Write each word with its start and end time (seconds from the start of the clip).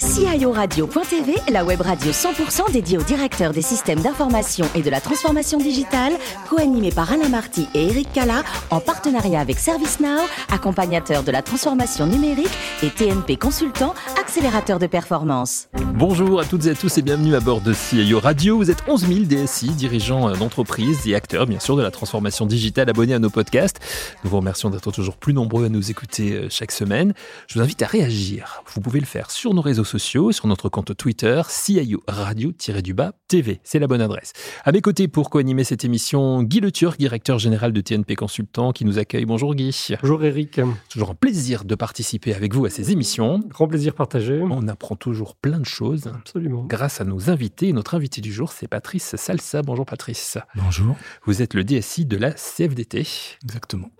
guys. 0.00 0.07
CIORadio.tv, 0.18 1.36
la 1.52 1.64
web 1.64 1.80
radio 1.80 2.10
100% 2.10 2.72
dédiée 2.72 2.98
aux 2.98 3.04
directeurs 3.04 3.52
des 3.52 3.62
systèmes 3.62 4.00
d'information 4.00 4.66
et 4.74 4.82
de 4.82 4.90
la 4.90 5.00
transformation 5.00 5.58
digitale, 5.58 6.12
co-animée 6.50 6.90
par 6.90 7.12
Alain 7.12 7.28
Marty 7.28 7.68
et 7.72 7.86
Eric 7.86 8.12
Cala, 8.12 8.42
en 8.70 8.80
partenariat 8.80 9.38
avec 9.38 9.60
ServiceNow, 9.60 10.22
accompagnateur 10.50 11.22
de 11.22 11.30
la 11.30 11.40
transformation 11.40 12.06
numérique 12.06 12.50
et 12.82 12.90
TNP 12.90 13.36
Consultant, 13.36 13.94
accélérateur 14.20 14.80
de 14.80 14.88
performance. 14.88 15.68
Bonjour 15.94 16.40
à 16.40 16.44
toutes 16.44 16.66
et 16.66 16.70
à 16.70 16.74
tous 16.74 16.98
et 16.98 17.02
bienvenue 17.02 17.36
à 17.36 17.40
bord 17.40 17.60
de 17.60 17.72
CIO 17.72 18.18
Radio. 18.18 18.56
Vous 18.56 18.72
êtes 18.72 18.82
11 18.88 19.06
000 19.06 19.20
DSI, 19.20 19.68
dirigeants 19.70 20.32
d'entreprises 20.32 21.06
et 21.06 21.14
acteurs, 21.14 21.46
bien 21.46 21.60
sûr, 21.60 21.76
de 21.76 21.82
la 21.82 21.92
transformation 21.92 22.44
digitale 22.44 22.90
abonnés 22.90 23.14
à 23.14 23.20
nos 23.20 23.30
podcasts. 23.30 23.78
Nous 24.24 24.30
vous 24.30 24.38
remercions 24.38 24.68
d'être 24.70 24.90
toujours 24.90 25.16
plus 25.16 25.32
nombreux 25.32 25.66
à 25.66 25.68
nous 25.68 25.92
écouter 25.92 26.32
euh, 26.32 26.46
chaque 26.50 26.72
semaine. 26.72 27.14
Je 27.46 27.54
vous 27.54 27.60
invite 27.60 27.82
à 27.82 27.86
réagir. 27.86 28.62
Vous 28.74 28.80
pouvez 28.80 28.98
le 28.98 29.06
faire 29.06 29.30
sur 29.30 29.54
nos 29.54 29.62
réseaux 29.62 29.84
sociaux, 29.84 30.07
sur 30.08 30.46
notre 30.46 30.70
compte 30.70 30.96
Twitter, 30.96 31.42
CIO 31.48 32.02
Radio-du-bas 32.08 33.12
TV. 33.28 33.60
C'est 33.62 33.78
la 33.78 33.86
bonne 33.86 34.00
adresse. 34.00 34.32
À 34.64 34.72
mes 34.72 34.80
côtés 34.80 35.06
pour 35.06 35.28
co-animer 35.28 35.64
cette 35.64 35.84
émission, 35.84 36.42
Guy 36.42 36.60
Le 36.60 36.72
Turc, 36.72 36.98
directeur 36.98 37.38
général 37.38 37.74
de 37.74 37.80
TNP 37.82 38.14
Consultant, 38.14 38.72
qui 38.72 38.86
nous 38.86 38.98
accueille. 38.98 39.26
Bonjour 39.26 39.54
Guy. 39.54 39.88
Bonjour 40.00 40.24
Eric. 40.24 40.62
Toujours 40.88 41.10
un 41.10 41.14
plaisir 41.14 41.66
de 41.66 41.74
participer 41.74 42.32
avec 42.32 42.54
vous 42.54 42.64
à 42.64 42.70
ces 42.70 42.90
émissions. 42.90 43.40
Grand 43.48 43.68
plaisir 43.68 43.94
partagé. 43.94 44.40
On 44.42 44.66
apprend 44.66 44.96
toujours 44.96 45.36
plein 45.36 45.58
de 45.60 45.66
choses. 45.66 46.06
Absolument. 46.06 46.64
Grâce 46.64 47.02
à 47.02 47.04
nos 47.04 47.28
invités. 47.28 47.74
Notre 47.74 47.94
invité 47.94 48.22
du 48.22 48.32
jour, 48.32 48.52
c'est 48.52 48.66
Patrice 48.66 49.14
Salsa. 49.16 49.60
Bonjour 49.60 49.84
Patrice. 49.84 50.38
Bonjour. 50.54 50.96
Vous 51.26 51.42
êtes 51.42 51.52
le 51.52 51.64
DSI 51.64 52.06
de 52.06 52.16
la 52.16 52.32
CFDT. 52.32 53.06
Exactement 53.44 53.90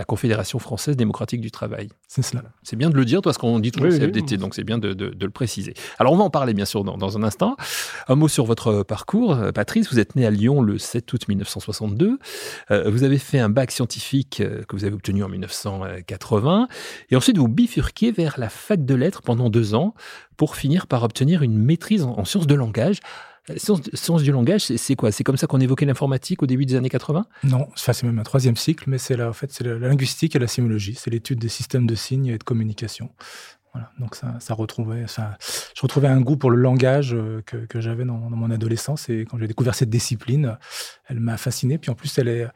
la 0.00 0.04
Confédération 0.04 0.58
française 0.58 0.96
démocratique 0.96 1.42
du 1.42 1.50
travail. 1.50 1.90
C'est 2.08 2.22
cela. 2.22 2.42
C'est 2.62 2.76
bien 2.76 2.88
de 2.88 2.96
le 2.96 3.04
dire, 3.04 3.20
parce 3.20 3.36
qu'on 3.36 3.58
dit 3.58 3.70
toujours 3.70 3.90
CFDT, 3.90 4.38
donc 4.38 4.54
c'est 4.54 4.64
bien 4.64 4.78
de, 4.78 4.94
le 4.96 5.30
préciser. 5.30 5.74
Alors 5.98 6.14
on 6.14 6.16
va 6.16 6.24
en 6.24 6.30
parler 6.30 6.54
bien 6.54 6.64
sûr 6.64 6.84
dans, 6.84 7.18
un 7.18 7.22
instant. 7.22 7.54
Un 8.08 8.14
mot 8.14 8.26
sur 8.26 8.46
votre 8.46 8.82
parcours. 8.82 9.36
Patrice, 9.54 9.92
vous 9.92 9.98
êtes 9.98 10.16
né 10.16 10.24
à 10.24 10.30
Lyon 10.30 10.62
le 10.62 10.78
7 10.78 11.12
août 11.12 11.28
1962. 11.28 12.18
Euh, 12.70 12.90
vous 12.90 13.04
avez 13.04 13.18
fait 13.18 13.40
un 13.40 13.50
bac 13.50 13.72
scientifique 13.72 14.40
euh, 14.40 14.62
que 14.66 14.74
vous 14.74 14.86
avez 14.86 14.94
obtenu 14.94 15.22
en 15.22 15.28
1980. 15.28 16.68
Et 17.10 17.16
ensuite 17.16 17.36
vous 17.36 17.48
bifurquez 17.48 18.10
vers 18.10 18.40
la 18.40 18.48
fac 18.48 18.82
de 18.82 18.94
lettres 18.94 19.20
pendant 19.20 19.50
deux 19.50 19.74
ans 19.74 19.92
pour 20.38 20.56
finir 20.56 20.86
par 20.86 21.02
obtenir 21.02 21.42
une 21.42 21.58
maîtrise 21.58 22.04
en 22.04 22.24
sciences 22.24 22.46
de 22.46 22.54
langage. 22.54 23.00
Sciences, 23.56 24.22
du 24.22 24.32
langage, 24.32 24.62
c'est 24.62 24.96
quoi? 24.96 25.10
C'est 25.10 25.24
comme 25.24 25.36
ça 25.36 25.46
qu'on 25.46 25.60
évoquait 25.60 25.86
l'informatique 25.86 26.42
au 26.42 26.46
début 26.46 26.66
des 26.66 26.76
années 26.76 26.88
80 26.88 27.26
Non, 27.44 27.68
c'est 27.74 28.02
même 28.02 28.18
un 28.18 28.22
troisième 28.22 28.56
cycle, 28.56 28.84
mais 28.88 28.98
c'est 28.98 29.20
en 29.20 29.32
fait, 29.32 29.50
c'est 29.52 29.64
la 29.64 29.78
linguistique 29.78 30.36
et 30.36 30.38
la 30.38 30.46
sémiologie. 30.46 30.94
C'est 30.94 31.10
l'étude 31.10 31.38
des 31.38 31.48
systèmes 31.48 31.86
de 31.86 31.94
signes 31.94 32.26
et 32.26 32.38
de 32.38 32.44
communication. 32.44 33.10
Voilà, 33.72 33.90
donc 34.00 34.16
ça, 34.16 34.34
ça 34.40 34.54
retrouvait, 34.54 35.06
ça, 35.06 35.38
je 35.76 35.82
retrouvais 35.82 36.08
un 36.08 36.20
goût 36.20 36.36
pour 36.36 36.50
le 36.50 36.56
langage 36.56 37.14
euh, 37.14 37.40
que, 37.42 37.80
j'avais 37.80 38.04
dans, 38.04 38.18
mon 38.18 38.50
adolescence 38.50 39.08
et 39.08 39.24
quand 39.30 39.38
j'ai 39.38 39.46
découvert 39.46 39.76
cette 39.76 39.90
discipline, 39.90 40.58
elle 41.06 41.20
m'a 41.20 41.36
fasciné. 41.36 41.78
Puis 41.78 41.90
en 41.90 41.94
plus, 41.94 42.18
elle 42.18 42.28
est 42.28 42.48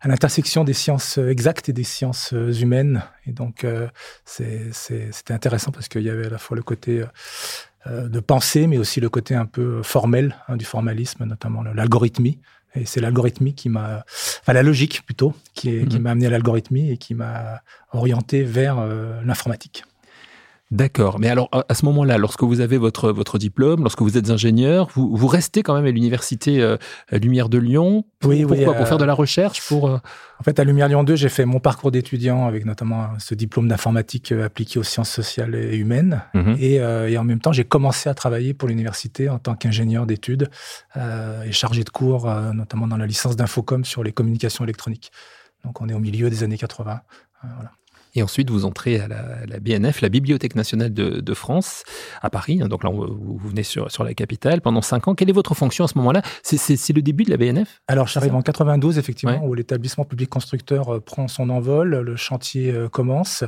à 0.00 0.08
l'intersection 0.08 0.64
des 0.64 0.72
sciences 0.72 1.18
exactes 1.18 1.68
et 1.68 1.72
des 1.72 1.84
sciences 1.84 2.32
humaines. 2.32 3.02
Et 3.26 3.32
donc, 3.32 3.64
euh, 3.64 3.88
c'était 4.24 5.32
intéressant 5.32 5.70
parce 5.70 5.88
qu'il 5.88 6.02
y 6.02 6.10
avait 6.10 6.26
à 6.26 6.30
la 6.30 6.38
fois 6.38 6.56
le 6.56 6.62
côté 6.62 7.00
euh, 7.00 7.06
de 7.86 8.20
pensée, 8.20 8.66
mais 8.66 8.78
aussi 8.78 9.00
le 9.00 9.08
côté 9.08 9.34
un 9.34 9.46
peu 9.46 9.82
formel 9.82 10.36
hein, 10.48 10.56
du 10.56 10.64
formalisme, 10.64 11.24
notamment 11.24 11.62
l'algorithmie. 11.62 12.38
Et 12.74 12.84
c'est 12.84 13.00
l'algorithmie 13.00 13.54
qui 13.54 13.68
m'a, 13.68 14.04
enfin 14.40 14.52
la 14.52 14.62
logique 14.62 15.04
plutôt, 15.04 15.34
qui, 15.54 15.86
qui 15.86 15.96
mhm. 15.96 16.02
m'a 16.02 16.10
amené 16.10 16.26
à 16.26 16.30
l'algorithmie 16.30 16.90
et 16.90 16.98
qui 16.98 17.14
m'a 17.14 17.62
orienté 17.92 18.42
vers 18.42 18.78
euh, 18.78 19.20
l'informatique. 19.24 19.84
D'accord. 20.72 21.20
Mais 21.20 21.28
alors, 21.28 21.48
à 21.52 21.74
ce 21.74 21.84
moment-là, 21.84 22.18
lorsque 22.18 22.42
vous 22.42 22.60
avez 22.60 22.76
votre, 22.76 23.12
votre 23.12 23.38
diplôme, 23.38 23.82
lorsque 23.82 24.02
vous 24.02 24.18
êtes 24.18 24.30
ingénieur, 24.30 24.88
vous, 24.94 25.14
vous 25.14 25.26
restez 25.28 25.62
quand 25.62 25.74
même 25.74 25.86
à 25.86 25.90
l'université 25.92 26.60
euh, 26.60 26.76
Lumière 27.12 27.48
de 27.48 27.58
Lyon. 27.58 28.04
oui, 28.24 28.44
pourquoi? 28.44 28.72
oui, 28.72 28.76
Pour 28.76 28.88
faire 28.88 28.98
de 28.98 29.04
la 29.04 29.14
recherche 29.14 29.64
pour, 29.68 29.88
euh, 29.88 29.98
En 30.40 30.42
fait, 30.42 30.58
à 30.58 30.64
Lumière 30.64 30.88
Lyon 30.88 31.04
2, 31.04 31.14
j'ai 31.14 31.28
fait 31.28 31.44
mon 31.44 31.60
parcours 31.60 31.92
d'étudiant 31.92 32.46
avec 32.46 32.64
notamment 32.64 33.10
ce 33.20 33.36
diplôme 33.36 33.68
d'informatique 33.68 34.32
euh, 34.32 34.44
appliqué 34.44 34.80
aux 34.80 34.82
sciences 34.82 35.10
sociales 35.10 35.54
et 35.54 35.76
humaines. 35.76 36.22
Mhm. 36.34 36.56
Et, 36.58 36.74
et, 36.74 37.18
en 37.18 37.24
même 37.24 37.38
temps, 37.38 37.52
j'ai 37.52 37.64
commencé 37.64 38.08
à 38.08 38.14
travailler 38.14 38.52
pour 38.52 38.68
l'université 38.68 39.28
en 39.28 39.38
tant 39.38 39.54
qu'ingénieur 39.54 40.04
d'études 40.04 40.50
et 40.96 41.52
chargé 41.52 41.84
de 41.84 41.90
cours, 41.90 42.28
notamment 42.54 42.88
dans 42.88 42.96
la 42.96 43.06
licence 43.06 43.36
d'Infocom 43.36 43.84
sur 43.84 44.02
les 44.02 44.12
communications 44.12 44.64
électroniques. 44.64 45.12
Donc, 45.64 45.80
on 45.80 45.88
est 45.88 45.94
au 45.94 46.00
milieu 46.00 46.28
des 46.28 46.42
années 46.42 46.58
80. 46.58 47.00
voilà. 47.42 47.70
Et 48.16 48.22
ensuite, 48.22 48.48
vous 48.48 48.64
entrez 48.64 48.98
à 48.98 49.08
la, 49.08 49.60
BNF, 49.60 50.00
la 50.00 50.08
Bibliothèque 50.08 50.54
nationale 50.54 50.92
de, 50.92 51.34
France, 51.34 51.84
à 52.22 52.30
Paris. 52.30 52.56
Donc 52.56 52.82
là, 52.82 52.90
vous, 52.90 53.38
venez 53.44 53.62
sur, 53.62 53.90
sur 53.90 54.04
la 54.04 54.14
capitale 54.14 54.62
pendant 54.62 54.80
cinq 54.80 55.06
ans. 55.06 55.14
Quelle 55.14 55.28
est 55.28 55.34
votre 55.34 55.54
fonction 55.54 55.84
à 55.84 55.88
ce 55.88 55.98
moment-là? 55.98 56.22
C'est 56.42 56.92
le 56.94 57.02
début 57.02 57.24
de 57.24 57.30
la 57.30 57.36
BNF 57.36 57.82
Alors, 57.88 58.06
j'arrive 58.06 58.34
en 58.34 58.40
92, 58.40 58.98
effectivement, 58.98 59.44
où 59.44 59.52
l'établissement 59.52 60.04
public 60.04 60.30
constructeur 60.30 60.94
euh, 60.94 61.00
prend 61.00 61.28
son 61.28 61.50
envol, 61.50 61.90
le 61.90 62.16
chantier 62.16 62.72
euh, 62.72 62.88
commence, 62.88 63.44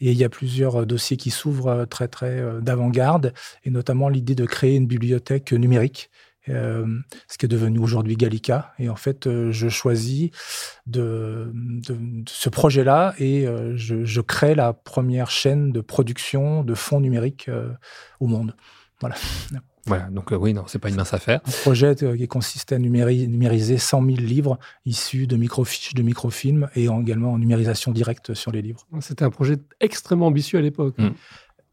et 0.00 0.10
il 0.10 0.16
y 0.16 0.24
a 0.24 0.30
plusieurs 0.30 0.82
euh, 0.82 0.86
dossiers 0.86 1.18
qui 1.18 1.30
s'ouvrent 1.30 1.84
très, 1.84 2.08
très 2.08 2.42
d'avant-garde, 2.62 3.34
et 3.64 3.70
notamment 3.70 4.08
l'idée 4.08 4.34
de 4.34 4.46
créer 4.46 4.76
une 4.76 4.86
bibliothèque 4.86 5.52
numérique 5.52 6.10
euh, 6.50 6.86
ce 7.28 7.38
qui 7.38 7.46
est 7.46 7.48
devenu 7.48 7.78
aujourd'hui 7.78 8.16
Gallica. 8.16 8.72
Et 8.78 8.88
en 8.88 8.96
fait, 8.96 9.26
euh, 9.26 9.52
je 9.52 9.68
choisis 9.68 10.30
de, 10.86 11.52
ce 12.28 12.48
projet-là 12.48 13.14
et 13.18 13.46
euh, 13.46 13.76
je, 13.76 14.20
crée 14.20 14.54
la 14.54 14.72
première 14.72 15.30
chaîne 15.30 15.72
de 15.72 15.80
production 15.80 16.64
de 16.64 16.74
fonds 16.74 17.00
numériques 17.00 17.50
au 18.20 18.26
monde. 18.26 18.54
Voilà. 19.00 19.16
Voilà, 19.86 20.10
donc 20.10 20.32
oui, 20.32 20.52
non, 20.52 20.64
c'est 20.66 20.78
pas 20.78 20.90
une 20.90 20.96
mince 20.96 21.14
affaire. 21.14 21.40
Un 21.46 21.62
projet 21.62 21.94
qui 21.94 22.28
consistait 22.28 22.74
à 22.74 22.78
numériser 22.78 23.78
100 23.78 24.04
000 24.04 24.16
livres 24.18 24.58
issus 24.84 25.26
de 25.26 25.36
microfiches, 25.36 25.94
de 25.94 26.02
microfilms 26.02 26.68
et 26.74 26.84
également 26.84 27.32
en 27.32 27.38
numérisation 27.38 27.90
directe 27.90 28.34
sur 28.34 28.52
les 28.52 28.60
livres. 28.60 28.86
C'était 29.00 29.24
un 29.24 29.30
projet 29.30 29.56
extrêmement 29.80 30.26
ambitieux 30.26 30.58
à 30.58 30.62
l'époque. 30.62 30.98
Mmh. 30.98 31.10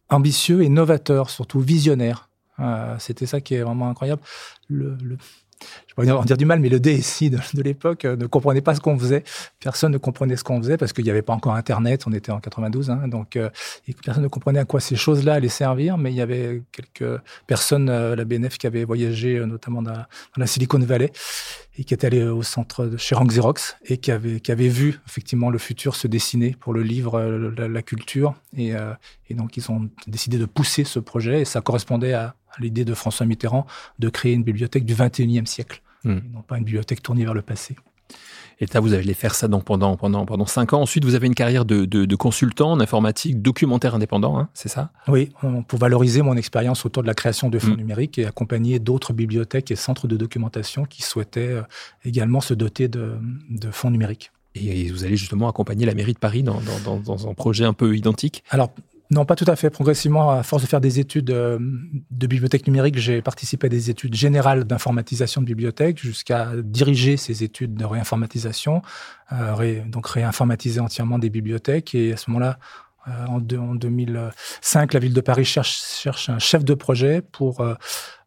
Ambitieux 0.07 0.61
et 0.61 0.69
novateur, 0.69 1.29
surtout 1.29 1.59
visionnaire. 1.59 2.29
Euh, 2.59 2.95
c'était 2.99 3.25
ça 3.25 3.41
qui 3.41 3.55
est 3.55 3.61
vraiment 3.61 3.89
incroyable. 3.89 4.21
Le, 4.69 4.97
je 5.97 6.03
vais 6.03 6.11
en 6.11 6.25
dire 6.25 6.37
du 6.37 6.45
mal, 6.45 6.59
mais 6.59 6.69
le 6.69 6.79
DSI 6.79 7.29
de, 7.29 7.39
l'époque 7.61 8.05
euh, 8.05 8.15
ne 8.17 8.25
comprenait 8.25 8.61
pas 8.61 8.75
ce 8.75 8.81
qu'on 8.81 8.97
faisait. 8.99 9.23
Personne 9.59 9.91
ne 9.91 9.97
comprenait 9.97 10.35
ce 10.35 10.43
qu'on 10.43 10.61
faisait 10.61 10.77
parce 10.77 10.91
qu'il 10.91 11.05
n'y 11.05 11.09
avait 11.09 11.21
pas 11.21 11.33
encore 11.33 11.55
Internet. 11.55 12.03
On 12.07 12.11
était 12.11 12.31
en 12.31 12.39
92, 12.39 12.89
hein, 12.89 13.07
donc 13.07 13.35
euh, 13.35 13.49
personne 14.03 14.23
ne 14.23 14.27
comprenait 14.27 14.59
à 14.59 14.65
quoi 14.65 14.79
ces 14.79 14.95
choses-là 14.95 15.35
allaient 15.35 15.47
servir. 15.47 15.97
Mais 15.97 16.11
il 16.11 16.15
y 16.15 16.21
avait 16.21 16.61
quelques 16.71 17.21
personnes, 17.47 17.89
la 17.89 18.25
BNF, 18.25 18.57
qui 18.57 18.67
avaient 18.67 18.83
voyagé 18.83 19.39
notamment 19.45 19.81
dans, 19.81 20.05
la 20.35 20.47
Silicon 20.47 20.79
Valley 20.79 21.11
et 21.77 21.83
qui 21.83 21.93
étaient 21.93 22.07
allées 22.07 22.23
au 22.23 22.43
centre 22.43 22.85
de 22.85 22.97
chez 22.97 23.15
Rank 23.15 23.29
Xerox 23.29 23.77
et 23.85 23.97
qui 23.97 24.11
avaient, 24.11 24.39
qui 24.39 24.51
avaient 24.51 24.67
vu 24.67 24.99
effectivement 25.07 25.49
le 25.49 25.57
futur 25.57 25.95
se 25.95 26.07
dessiner 26.07 26.55
pour 26.59 26.73
le 26.73 26.81
livre, 26.83 27.21
la, 27.21 27.81
culture. 27.81 28.35
Et, 28.57 28.73
et 29.29 29.33
donc 29.33 29.57
ils 29.57 29.71
ont 29.71 29.89
décidé 30.07 30.37
de 30.37 30.45
pousser 30.45 30.83
ce 30.83 30.99
projet 30.99 31.41
et 31.41 31.45
ça 31.45 31.61
correspondait 31.61 32.13
à 32.13 32.35
l'idée 32.59 32.85
de 32.85 32.93
François 32.93 33.25
Mitterrand 33.25 33.65
de 33.99 34.09
créer 34.09 34.33
une 34.33 34.43
bibliothèque 34.43 34.85
du 34.85 34.95
21e 34.95 35.45
siècle, 35.45 35.81
hmm. 36.03 36.19
non 36.33 36.41
pas 36.41 36.57
une 36.57 36.63
bibliothèque 36.63 37.01
tournée 37.01 37.23
vers 37.23 37.33
le 37.33 37.41
passé. 37.41 37.75
Et 38.61 38.65
là, 38.73 38.79
vous 38.79 38.93
allez 38.93 39.13
faire 39.13 39.35
ça 39.35 39.47
donc 39.49 39.65
pendant, 39.65 39.97
pendant, 39.97 40.25
pendant 40.25 40.45
cinq 40.45 40.71
ans. 40.71 40.81
Ensuite, 40.81 41.03
vous 41.03 41.15
avez 41.15 41.27
une 41.27 41.35
carrière 41.35 41.65
de, 41.65 41.83
de, 41.83 42.15
consultant 42.15 42.71
en 42.71 42.79
informatique, 42.79 43.41
documentaire 43.41 43.95
indépendant, 43.95 44.39
hein, 44.39 44.49
c'est 44.53 44.69
ça? 44.69 44.91
Oui, 45.09 45.31
pour 45.67 45.77
valoriser 45.77 46.21
mon 46.21 46.37
expérience 46.37 46.85
autour 46.85 47.03
de 47.03 47.07
la 47.07 47.13
création 47.13 47.49
de 47.49 47.59
fonds 47.59 47.73
hmm. 47.73 47.77
numériques 47.77 48.17
et 48.17 48.25
accompagner 48.25 48.79
d'autres 48.79 49.11
bibliothèques 49.11 49.71
et 49.71 49.75
centres 49.75 50.07
de 50.07 50.15
documentation 50.15 50.85
qui 50.85 51.01
souhaitaient 51.01 51.49
euh, 51.49 51.63
également 52.05 52.39
se 52.39 52.53
doter 52.53 52.87
de, 52.87 53.17
de 53.49 53.71
fonds 53.71 53.91
numériques. 53.91 54.31
Et 54.55 54.89
vous 54.89 55.03
allez 55.03 55.17
justement 55.17 55.49
accompagner 55.49 55.85
la 55.85 55.93
mairie 55.93 56.13
de 56.13 56.19
Paris 56.19 56.41
dans, 56.41 56.61
dans, 56.85 56.97
dans 56.97 57.27
un 57.27 57.33
projet 57.33 57.65
un 57.65 57.73
peu 57.73 57.97
identique? 57.97 58.41
Alors, 58.49 58.71
non, 59.11 59.25
pas 59.25 59.35
tout 59.35 59.45
à 59.47 59.55
fait. 59.55 59.69
Progressivement, 59.69 60.31
à 60.31 60.41
force 60.43 60.63
de 60.63 60.67
faire 60.67 60.81
des 60.81 60.99
études 60.99 61.29
euh, 61.29 61.59
de 62.09 62.27
bibliothèque 62.27 62.65
numérique, 62.65 62.97
j'ai 62.97 63.21
participé 63.21 63.67
à 63.67 63.69
des 63.69 63.89
études 63.89 64.15
générales 64.15 64.63
d'informatisation 64.63 65.41
de 65.41 65.45
bibliothèque 65.45 65.99
jusqu'à 65.99 66.49
diriger 66.57 67.15
ces 67.15 67.43
études 67.43 67.75
de 67.75 67.85
réinformatisation, 67.85 68.81
euh, 69.31 69.83
donc 69.85 70.07
réinformatiser 70.07 70.79
entièrement 70.79 71.19
des 71.19 71.29
bibliothèques. 71.29 71.93
Et 71.93 72.13
à 72.13 72.17
ce 72.17 72.31
moment-là, 72.31 72.57
euh, 73.07 73.25
en, 73.27 73.39
2005, 73.39 74.93
la 74.93 74.99
ville 74.99 75.13
de 75.13 75.21
Paris 75.21 75.45
cherche, 75.45 75.83
cherche 75.83 76.29
un 76.29 76.39
chef 76.39 76.65
de 76.65 76.73
projet 76.73 77.21
pour 77.21 77.63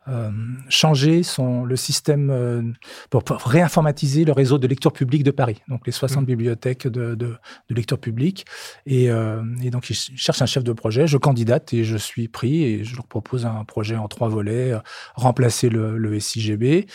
euh, 0.08 0.30
changer 0.68 1.22
son, 1.22 1.64
le 1.64 1.76
système 1.76 2.30
euh, 2.30 2.62
pour, 3.10 3.22
réinformatiser 3.44 4.24
le 4.24 4.32
réseau 4.32 4.58
de 4.58 4.66
lecture 4.66 4.92
publique 4.92 5.22
de 5.22 5.30
Paris, 5.30 5.60
donc 5.68 5.86
les 5.86 5.92
60 5.92 6.22
mmh. 6.22 6.26
bibliothèques 6.26 6.86
de, 6.86 7.14
de, 7.14 7.36
de, 7.68 7.74
lecture 7.74 7.98
publique. 7.98 8.46
Et, 8.86 9.10
euh, 9.10 9.42
et, 9.62 9.70
donc, 9.70 9.90
ils 9.90 9.94
cherchent 9.94 10.42
un 10.42 10.46
chef 10.46 10.64
de 10.64 10.72
projet. 10.72 11.06
Je 11.06 11.18
candidate 11.18 11.74
et 11.74 11.84
je 11.84 11.96
suis 11.96 12.28
pris 12.28 12.64
et 12.64 12.84
je 12.84 12.96
leur 12.96 13.06
propose 13.06 13.44
un 13.44 13.64
projet 13.64 13.96
en 13.96 14.08
trois 14.08 14.28
volets, 14.28 14.72
remplacer 15.14 15.68
le, 15.68 15.98
le 15.98 16.18
SIGB, 16.18 16.86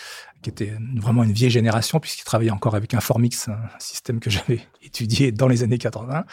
qui 0.44 0.52
était 0.52 0.74
vraiment 0.96 1.24
une 1.24 1.32
vieille 1.32 1.50
génération, 1.50 2.00
puisqu'il 2.00 2.24
travaillait 2.24 2.52
encore 2.52 2.76
avec 2.76 2.94
Informix, 2.94 3.48
un 3.48 3.58
système 3.80 4.20
que 4.20 4.30
j'avais 4.30 4.60
étudié 4.84 5.32
dans 5.32 5.48
les 5.48 5.64
années 5.64 5.80
80. 5.80 6.26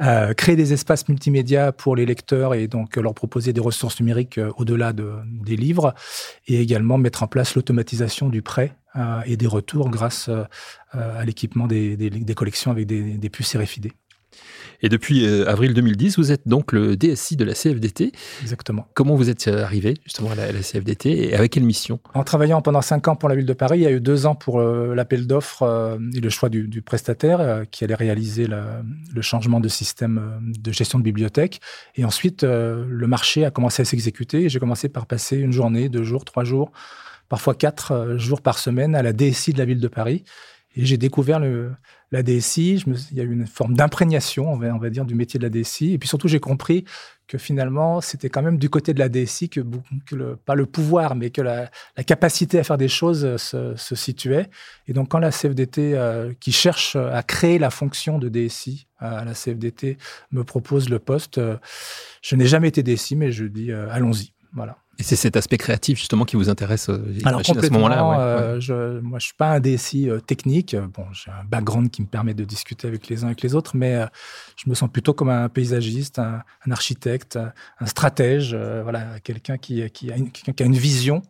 Euh, 0.00 0.32
créer 0.32 0.56
des 0.56 0.72
espaces 0.72 1.08
multimédia 1.08 1.72
pour 1.72 1.96
les 1.96 2.06
lecteurs 2.06 2.54
et 2.54 2.68
donc 2.68 2.96
leur 2.96 3.12
proposer 3.12 3.52
des 3.52 3.60
ressources 3.60 4.00
numériques 4.00 4.38
euh, 4.38 4.50
au-delà 4.56 4.94
de, 4.94 5.12
des 5.26 5.56
livres, 5.56 5.94
et 6.46 6.60
également 6.60 6.96
mettre 6.96 7.22
en 7.22 7.26
place 7.26 7.54
l'automatisation 7.54 8.30
du 8.30 8.40
prêt 8.40 8.74
euh, 8.96 9.20
et 9.26 9.36
des 9.36 9.46
retours 9.46 9.90
grâce 9.90 10.30
à 10.92 11.24
l'équipement 11.26 11.66
des, 11.66 12.34
collections 12.34 12.70
avec 12.70 12.86
des, 12.86 13.18
des 13.18 13.28
puces 13.28 13.54
RFID. 13.54 13.92
Et 14.82 14.88
depuis 14.88 15.26
euh, 15.26 15.48
avril 15.48 15.74
2010, 15.74 16.18
vous 16.18 16.32
êtes 16.32 16.46
donc 16.46 16.72
le 16.72 16.96
DSI 16.96 17.36
de 17.36 17.44
la 17.44 17.54
CFDT. 17.54 18.12
Exactement. 18.42 18.86
Comment 18.94 19.14
vous 19.14 19.30
êtes 19.30 19.48
euh, 19.48 19.64
arrivé 19.64 19.94
justement 20.04 20.30
à 20.30 20.34
la, 20.34 20.52
CFDT 20.52 21.28
et 21.28 21.34
avec 21.34 21.52
quelle 21.52 21.64
mission? 21.64 22.00
En 22.14 22.24
travaillant 22.24 22.62
pendant 22.62 22.82
cinq 22.82 23.08
ans 23.08 23.16
pour 23.16 23.28
la 23.28 23.36
ville 23.36 23.46
de 23.46 23.52
Paris, 23.52 23.78
il 23.78 23.82
y 23.82 23.86
a 23.86 23.90
eu 23.90 24.00
deux 24.00 24.26
ans 24.26 24.34
pour 24.34 24.60
euh, 24.60 24.94
l'appel 24.94 25.26
d'offres 25.26 25.98
et 26.14 26.20
le 26.20 26.30
choix 26.30 26.48
du, 26.48 26.68
du 26.68 26.82
prestataire 26.82 27.64
qui 27.70 27.84
allait 27.84 27.94
réaliser 27.94 28.46
la, 28.46 28.82
le 29.14 29.22
changement 29.22 29.60
de 29.60 29.68
système 29.68 30.40
de 30.42 30.72
gestion 30.72 30.98
de 30.98 31.04
bibliothèque. 31.04 31.60
Et 31.94 32.04
ensuite, 32.04 32.42
le 32.42 33.06
marché 33.06 33.44
a 33.44 33.50
commencé 33.50 33.82
à 33.82 33.84
s'exécuter 33.84 34.44
et 34.44 34.48
j'ai 34.48 34.58
commencé 34.58 34.88
par 34.88 35.06
passer 35.06 35.36
une 35.36 35.52
journée, 35.52 35.88
deux 35.88 36.02
jours, 36.02 36.24
trois 36.24 36.44
jours, 36.44 36.72
parfois 37.28 37.54
quatre 37.54 38.16
jours 38.16 38.40
par 38.40 38.58
semaine 38.58 38.94
à 38.94 39.02
la 39.02 39.12
DSI 39.12 39.52
de 39.52 39.58
la 39.58 39.64
ville 39.64 39.80
de 39.80 39.88
Paris. 39.88 40.24
Et 40.76 40.84
j'ai 40.84 40.98
découvert 40.98 41.40
le, 41.40 41.72
la 42.12 42.22
DSI, 42.22 42.84
il 42.86 43.16
y 43.16 43.20
a 43.20 43.24
eu 43.24 43.32
une 43.32 43.46
forme 43.46 43.74
d'imprégnation, 43.74 44.52
on 44.52 44.56
va, 44.56 44.90
dire, 44.90 45.06
du 45.06 45.14
métier 45.14 45.38
de 45.38 45.44
la 45.44 45.50
DSI. 45.50 45.94
Et 45.94 45.98
puis 45.98 46.08
surtout, 46.08 46.28
j'ai 46.28 46.38
compris 46.38 46.84
que 47.26 47.38
finalement, 47.38 48.00
c'était 48.00 48.28
quand 48.28 48.42
même 48.42 48.58
du 48.58 48.70
côté 48.70 48.94
de 48.94 48.98
la 48.98 49.08
DSI 49.08 49.48
que, 49.48 49.62
pas 50.44 50.54
le 50.54 50.66
pouvoir, 50.66 51.16
mais 51.16 51.30
que 51.30 51.40
la, 51.40 51.70
capacité 52.06 52.58
à 52.58 52.64
faire 52.64 52.78
des 52.78 52.88
choses 52.88 53.36
se, 53.38 53.74
se 53.74 53.94
situait. 53.94 54.48
Et 54.86 54.92
donc, 54.92 55.08
quand 55.08 55.18
la 55.18 55.30
CFDT, 55.30 55.94
euh, 55.94 56.32
qui 56.38 56.52
cherche 56.52 56.94
à 56.94 57.22
créer 57.22 57.58
la 57.58 57.70
fonction 57.70 58.18
de 58.18 58.28
DSI 58.28 58.86
à 58.98 59.24
la 59.24 59.32
CFDT, 59.32 59.96
me 60.30 60.44
propose 60.44 60.88
le 60.88 60.98
poste, 60.98 61.38
euh, 61.38 61.56
je 62.22 62.36
n'ai 62.36 62.46
jamais 62.46 62.68
été 62.68 62.82
DSI, 62.82 63.16
mais 63.16 63.32
je 63.32 63.44
dis 63.44 63.72
euh, 63.72 63.88
allons-y. 63.90 64.32
Voilà. 64.52 64.78
Et 64.98 65.02
c'est 65.02 65.16
cet 65.16 65.36
aspect 65.36 65.58
créatif 65.58 65.98
justement 65.98 66.24
qui 66.24 66.36
vous 66.36 66.48
intéresse 66.48 66.88
euh, 66.88 67.18
à 67.24 67.42
ce 67.42 67.70
moment-là. 67.70 68.08
Ouais, 68.08 68.16
euh, 68.16 68.60
je, 68.60 69.00
moi, 69.00 69.18
je 69.18 69.26
suis 69.26 69.34
pas 69.34 69.50
un 69.50 69.60
DSI 69.60 70.08
euh, 70.08 70.20
technique. 70.20 70.74
Bon, 70.94 71.04
j'ai 71.12 71.30
un 71.30 71.44
background 71.44 71.90
qui 71.90 72.00
me 72.02 72.06
permet 72.06 72.32
de 72.32 72.44
discuter 72.44 72.88
avec 72.88 73.08
les 73.08 73.22
uns 73.22 73.26
et 73.26 73.30
avec 73.30 73.42
les 73.42 73.54
autres, 73.54 73.76
mais 73.76 74.06
je 74.56 74.70
me 74.70 74.74
sens 74.74 74.90
plutôt 74.90 75.12
comme 75.12 75.28
un 75.28 75.48
paysagiste, 75.48 76.18
un, 76.18 76.42
un 76.66 76.70
architecte, 76.70 77.38
un 77.78 77.86
stratège. 77.86 78.52
Euh, 78.54 78.82
voilà, 78.82 79.20
quelqu'un 79.20 79.58
qui, 79.58 79.88
qui, 79.90 80.10
a 80.10 80.16
une, 80.16 80.30
qui 80.30 80.62
a 80.62 80.66
une 80.66 80.76
vision 80.76 81.22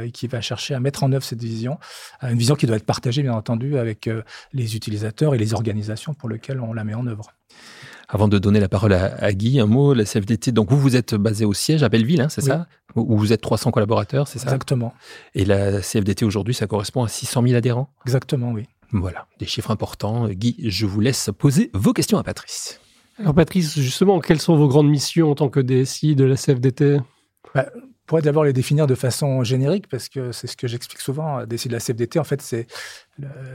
et 0.00 0.12
qui 0.12 0.28
va 0.28 0.40
chercher 0.40 0.74
à 0.74 0.80
mettre 0.80 1.02
en 1.02 1.10
œuvre 1.10 1.24
cette 1.24 1.42
vision, 1.42 1.80
une 2.22 2.38
vision 2.38 2.54
qui 2.54 2.66
doit 2.66 2.76
être 2.76 2.86
partagée 2.86 3.22
bien 3.22 3.32
entendu 3.32 3.78
avec 3.78 4.08
les 4.52 4.76
utilisateurs 4.76 5.34
et 5.34 5.38
les 5.38 5.54
organisations 5.54 6.14
pour 6.14 6.28
lesquelles 6.28 6.60
on 6.60 6.72
la 6.72 6.84
met 6.84 6.94
en 6.94 7.04
œuvre. 7.08 7.32
Avant 8.08 8.28
de 8.28 8.38
donner 8.38 8.60
la 8.60 8.68
parole 8.68 8.92
à, 8.92 9.16
à, 9.16 9.32
Guy, 9.32 9.58
un 9.58 9.66
mot, 9.66 9.92
la 9.92 10.04
CFDT, 10.04 10.52
donc 10.52 10.70
vous, 10.70 10.78
vous 10.78 10.94
êtes 10.94 11.16
basé 11.16 11.44
au 11.44 11.52
siège 11.52 11.82
à 11.82 11.88
Belleville, 11.88 12.20
hein, 12.20 12.28
c'est 12.28 12.42
oui. 12.42 12.50
ça? 12.50 12.68
Où 12.96 13.18
vous 13.18 13.32
êtes 13.32 13.40
300 13.40 13.70
collaborateurs, 13.70 14.26
c'est 14.26 14.38
ça? 14.38 14.46
Exactement. 14.46 14.94
Et 15.34 15.44
la 15.44 15.80
CFDT 15.80 16.24
aujourd'hui, 16.24 16.54
ça 16.54 16.66
correspond 16.66 17.04
à 17.04 17.08
600 17.08 17.42
000 17.42 17.54
adhérents? 17.54 17.90
Exactement, 18.06 18.52
oui. 18.52 18.64
Voilà, 18.92 19.26
des 19.38 19.46
chiffres 19.46 19.70
importants. 19.70 20.28
Guy, 20.28 20.56
je 20.58 20.86
vous 20.86 21.00
laisse 21.00 21.30
poser 21.36 21.70
vos 21.74 21.92
questions 21.92 22.18
à 22.18 22.22
Patrice. 22.22 22.80
Alors 23.18 23.34
Patrice, 23.34 23.78
justement, 23.78 24.20
quelles 24.20 24.40
sont 24.40 24.56
vos 24.56 24.68
grandes 24.68 24.88
missions 24.88 25.30
en 25.30 25.34
tant 25.34 25.48
que 25.48 25.60
DSI 25.60 26.16
de 26.16 26.24
la 26.24 26.36
CFDT 26.36 26.98
bah, 27.54 27.66
pourrait 28.06 28.22
d'abord 28.22 28.44
les 28.44 28.52
définir 28.52 28.86
de 28.86 28.94
façon 28.94 29.42
générique, 29.44 29.88
parce 29.88 30.08
que 30.08 30.32
c'est 30.32 30.46
ce 30.46 30.56
que 30.56 30.68
j'explique 30.68 31.00
souvent. 31.00 31.44
DSI 31.44 31.68
de 31.68 31.72
la 31.72 31.80
CFDT, 31.80 32.18
en 32.18 32.24
fait, 32.24 32.40
c'est 32.40 32.66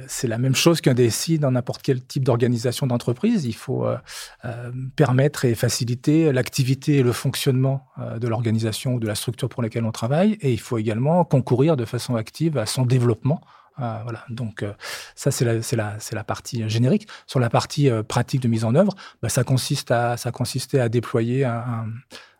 c'est 0.07 0.27
la 0.27 0.37
même 0.39 0.55
chose 0.55 0.81
qu'un 0.81 0.93
DSI 0.93 1.37
dans 1.37 1.51
n'importe 1.51 1.83
quel 1.83 2.03
type 2.03 2.23
d'organisation 2.23 2.87
d'entreprise. 2.87 3.45
Il 3.45 3.55
faut 3.55 3.85
euh, 3.85 3.97
euh, 4.45 4.71
permettre 4.95 5.45
et 5.45 5.53
faciliter 5.53 6.31
l'activité 6.31 6.97
et 6.97 7.03
le 7.03 7.11
fonctionnement 7.11 7.87
euh, 7.99 8.17
de 8.17 8.27
l'organisation 8.27 8.95
ou 8.95 8.99
de 8.99 9.07
la 9.07 9.15
structure 9.15 9.49
pour 9.49 9.61
laquelle 9.61 9.85
on 9.85 9.91
travaille, 9.91 10.33
et 10.41 10.51
il 10.51 10.59
faut 10.59 10.77
également 10.77 11.23
concourir 11.25 11.77
de 11.77 11.85
façon 11.85 12.15
active 12.15 12.57
à 12.57 12.65
son 12.65 12.85
développement. 12.85 13.41
Euh, 13.79 13.99
voilà, 14.03 14.23
donc 14.29 14.63
euh, 14.63 14.73
ça 15.15 15.31
c'est 15.31 15.45
la, 15.45 15.53
la, 15.77 15.97
la 16.11 16.23
partie 16.23 16.67
générique. 16.69 17.07
Sur 17.25 17.39
la 17.39 17.49
partie 17.49 17.89
euh, 17.89 18.03
pratique 18.03 18.41
de 18.41 18.47
mise 18.47 18.65
en 18.65 18.75
œuvre, 18.75 18.93
bah, 19.21 19.29
ça 19.29 19.43
consiste 19.43 19.91
à 19.91 20.17
ça 20.17 20.31
consistait 20.31 20.79
à 20.79 20.89
déployer 20.89 21.45
un, 21.45 21.51
un 21.51 21.85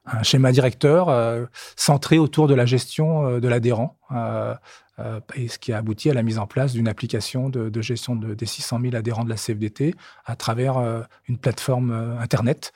un 0.06 0.24
schéma 0.24 0.52
directeur 0.52 1.10
euh, 1.10 1.46
centré 1.76 2.18
autour 2.18 2.48
de 2.48 2.54
la 2.54 2.66
gestion 2.66 3.28
euh, 3.28 3.40
de 3.40 3.48
l'adhérent, 3.48 3.98
euh, 4.12 4.56
ce 4.98 5.58
qui 5.58 5.74
a 5.74 5.78
abouti 5.78 6.10
à 6.10 6.14
la 6.14 6.22
mise 6.22 6.38
en 6.38 6.46
place 6.46 6.74
d'une 6.74 6.88
application 6.88 7.50
de, 7.50 7.82
gestion 7.82 8.16
de, 8.16 8.36
des 8.36 8.46
600 8.46 8.80
000 8.82 8.96
adhérents 8.96 9.24
de 9.24 9.30
la 9.30 9.36
CFDT 9.36 9.96
à 10.26 10.36
travers 10.36 10.78
une 11.28 11.40
plateforme 11.40 11.92
Internet 12.20 12.72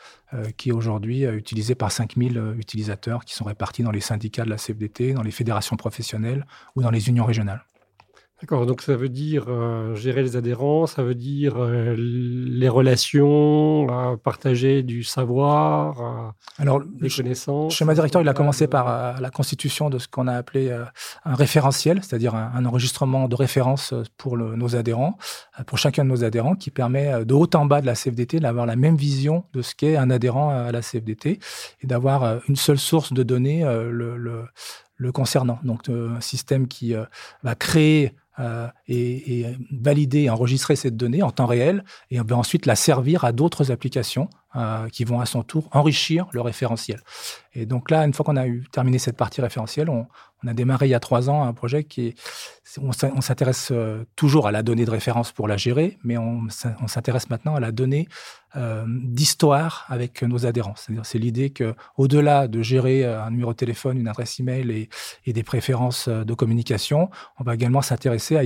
qui 0.58 0.70
est 0.70 0.72
aujourd'hui 0.72 1.22
utilisée 1.24 1.76
par 1.76 1.92
5 1.92 2.16
000 2.18 2.54
utilisateurs 2.58 3.26
qui 3.26 3.36
sont 3.36 3.46
répartis 3.46 3.84
dans 3.84 3.92
les 3.92 4.02
syndicats 4.02 4.44
de 4.44 4.50
la 4.50 4.56
CFDT, 4.56 5.14
dans 5.14 5.22
les 5.22 5.30
fédérations 5.30 5.76
professionnelles 5.76 6.48
ou 6.76 6.82
dans 6.82 6.90
les 6.90 7.10
unions 7.10 7.26
régionales. 7.26 7.64
D'accord, 8.42 8.66
donc 8.66 8.82
ça 8.82 8.98
veut 8.98 9.08
dire 9.08 9.46
euh, 9.48 9.96
gérer 9.96 10.22
les 10.22 10.36
adhérents, 10.36 10.88
ça 10.88 11.04
veut 11.04 11.16
dire 11.16 11.56
euh, 11.58 11.96
les 11.98 12.68
relations, 12.68 13.88
euh, 13.90 14.18
partager 14.18 14.84
du 14.84 15.04
savoir, 15.04 16.34
Alors, 16.58 16.82
des 16.82 17.10
connaissances. 17.10 17.72
Le 17.72 17.76
schéma 17.78 17.94
directeur, 17.94 18.22
il 18.22 18.28
a 18.28 18.34
commencé 18.34 18.68
par 18.68 19.22
la 19.22 19.30
constitution 19.30 19.90
de 19.90 20.00
ce 20.00 20.10
qu'on 20.10 20.28
a 20.28 20.34
appelé 20.34 20.70
un 21.24 21.34
référentiel, 21.34 22.04
c'est-à-dire 22.04 22.36
un, 22.36 22.52
un, 22.54 22.66
enregistrement 22.66 23.30
de 23.30 23.36
référence 23.36 23.94
pour 24.18 24.36
le, 24.36 24.58
nos 24.58 24.76
adhérents, 24.76 25.18
pour 25.66 25.78
chacun 25.78 26.04
de 26.04 26.10
nos 26.10 26.26
adhérents, 26.26 26.56
qui 26.56 26.72
permet 26.72 27.24
de 27.24 27.34
haut 27.34 27.50
en 27.54 27.66
bas 27.66 27.80
de 27.80 27.86
la 27.86 27.94
CFDT 27.96 28.42
d'avoir 28.42 28.66
la 28.66 28.76
même 28.76 28.98
vision 28.98 29.46
de 29.54 29.62
ce 29.62 29.76
qu'est 29.76 29.96
un 29.96 30.10
adhérent 30.10 30.50
à 30.50 30.74
la 30.74 30.82
CFDT 30.82 31.40
et 31.82 31.88
d'avoir 31.88 32.42
une 32.50 32.58
seule 32.58 32.80
source 32.80 33.14
de 33.14 33.24
données 33.24 33.64
le, 33.64 34.18
le, 34.18 34.44
le 34.98 35.12
concernant. 35.14 35.60
Donc 35.64 35.88
un 35.88 36.20
système 36.20 36.68
qui 36.68 36.94
va 37.44 37.56
créer 37.56 38.14
euh, 38.40 38.68
et, 38.88 39.40
et, 39.40 39.58
valider 39.72 40.24
et 40.24 40.30
enregistrer 40.30 40.76
cette 40.76 40.96
donnée 40.98 41.24
en 41.24 41.32
temps 41.32 41.46
réel 41.46 41.84
et 42.12 42.20
va 42.20 42.38
ensuite 42.38 42.66
la 42.66 42.76
servir 42.76 43.24
à 43.24 43.32
d'autres 43.32 43.72
applications 43.72 44.30
euh, 44.56 44.88
qui 44.88 45.04
vont 45.04 45.20
à 45.20 45.26
son 45.26 45.44
tour 45.44 45.68
enrichir 45.74 46.28
le 46.32 46.40
référentiel. 46.40 47.02
Et 47.56 47.66
donc 47.66 47.92
là, 47.92 48.06
une 48.06 48.14
fois 48.14 48.24
qu'on 48.24 48.38
a 48.38 48.48
eu 48.48 48.64
terminé 48.72 49.00
cette 49.00 49.18
partie 49.18 49.42
référentielle, 49.42 49.90
on, 49.90 50.08
a 50.48 50.54
démarré 50.54 50.86
il 50.86 50.92
y 50.92 50.94
a 50.94 51.00
trois 51.00 51.28
ans 51.28 51.44
un 51.44 51.54
projet 51.54 51.86
qui 51.86 52.10
est, 52.10 52.16
on 52.80 52.92
s'intéresse 53.22 53.70
euh, 53.72 54.06
toujours 54.16 54.48
à 54.48 54.52
la 54.52 54.62
donnée 54.62 54.86
de 54.86 54.92
référence 54.92 55.32
pour 55.32 55.48
la 55.48 55.58
gérer, 55.58 55.98
mais 56.04 56.18
on, 56.20 56.48
s'intéresse 56.50 57.32
maintenant 57.32 57.56
à 57.56 57.60
la 57.60 57.72
donnée 57.72 58.08
euh, 58.56 58.86
d'histoire 58.88 59.86
avec 59.90 60.22
nos 60.22 60.46
adhérents. 60.46 60.76
C'est-à-dire, 60.78 61.04
c'est 61.06 61.18
l'idée 61.18 61.50
que, 61.50 61.74
au-delà 61.98 62.48
de 62.48 62.62
gérer 62.62 63.04
euh, 63.04 63.24
un 63.24 63.32
numéro 63.32 63.54
de 63.54 63.58
téléphone, 63.58 63.98
une 63.98 64.08
adresse 64.08 64.40
email 64.40 64.70
et, 64.70 64.90
et 65.26 65.34
des 65.34 65.44
préférences 65.44 66.08
de 66.08 66.34
communication, 66.36 67.10
on 67.40 67.44
va 67.44 67.56
également 67.56 67.82
s'intéresser 67.82 68.38
à 68.38 68.44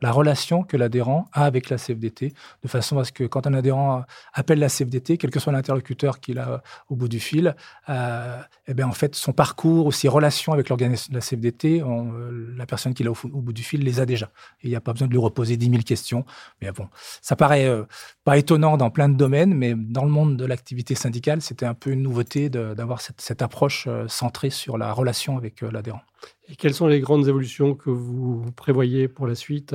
la 0.00 0.12
relation 0.12 0.62
que 0.62 0.76
l'adhérent 0.76 1.28
a 1.32 1.44
avec 1.44 1.70
la 1.70 1.76
CFDT, 1.76 2.32
de 2.62 2.68
façon 2.68 2.98
à 2.98 3.04
ce 3.04 3.12
que 3.12 3.24
quand 3.24 3.46
un 3.46 3.54
adhérent 3.54 4.04
appelle 4.32 4.58
la 4.58 4.68
CFDT, 4.68 5.18
quel 5.18 5.30
que 5.30 5.40
soit 5.40 5.52
l'interlocuteur 5.52 6.20
qu'il 6.20 6.38
a 6.38 6.62
au 6.88 6.96
bout 6.96 7.08
du 7.08 7.20
fil, 7.20 7.54
euh, 7.88 8.40
eh 8.66 8.74
bien, 8.74 8.86
en 8.86 8.92
fait, 8.92 9.14
son 9.14 9.32
parcours 9.32 9.86
ou 9.86 9.92
ses 9.92 10.08
relations 10.08 10.52
avec 10.52 10.68
l'organisation 10.68 11.10
de 11.10 11.18
la 11.18 11.22
CFDT, 11.22 11.82
euh, 11.82 12.54
la 12.56 12.66
personne 12.66 12.94
qu'il 12.94 13.06
a 13.06 13.10
au, 13.10 13.16
bout 13.24 13.52
du 13.52 13.62
fil 13.62 13.82
les 13.82 14.00
a 14.00 14.06
déjà. 14.06 14.30
Il 14.62 14.70
n'y 14.70 14.76
a 14.76 14.80
pas 14.80 14.92
besoin 14.92 15.08
de 15.08 15.12
lui 15.12 15.20
reposer 15.20 15.56
10 15.56 15.70
000 15.70 15.82
questions. 15.82 16.24
Mais 16.60 16.70
bon, 16.72 16.88
ça 17.22 17.36
paraît 17.36 17.66
euh, 17.66 17.84
pas 18.24 18.36
étonnant 18.36 18.76
dans 18.76 18.90
plein 18.90 19.08
de 19.08 19.16
domaines, 19.16 19.54
mais 19.54 19.74
dans 19.74 20.04
le 20.04 20.10
monde 20.10 20.36
de 20.36 20.44
l'activité 20.44 20.94
syndicale, 20.94 21.40
c'était 21.40 21.66
un 21.66 21.74
peu 21.74 21.90
une 21.90 22.02
nouveauté 22.02 22.50
d'avoir 22.50 23.00
cette, 23.00 23.42
approche 23.42 23.86
euh, 23.88 24.06
centrée 24.08 24.50
sur 24.50 24.78
la 24.78 24.92
relation 24.92 25.36
avec 25.36 25.62
euh, 25.62 25.70
l'adhérent. 25.70 26.02
Et 26.48 26.56
quelles 26.56 26.74
sont 26.74 26.86
les 26.86 27.00
grandes 27.00 27.28
évolutions 27.28 27.74
que 27.74 27.90
vous 27.90 28.44
prévoyez 28.52 29.08
pour 29.08 29.26
la 29.26 29.34
suite 29.34 29.74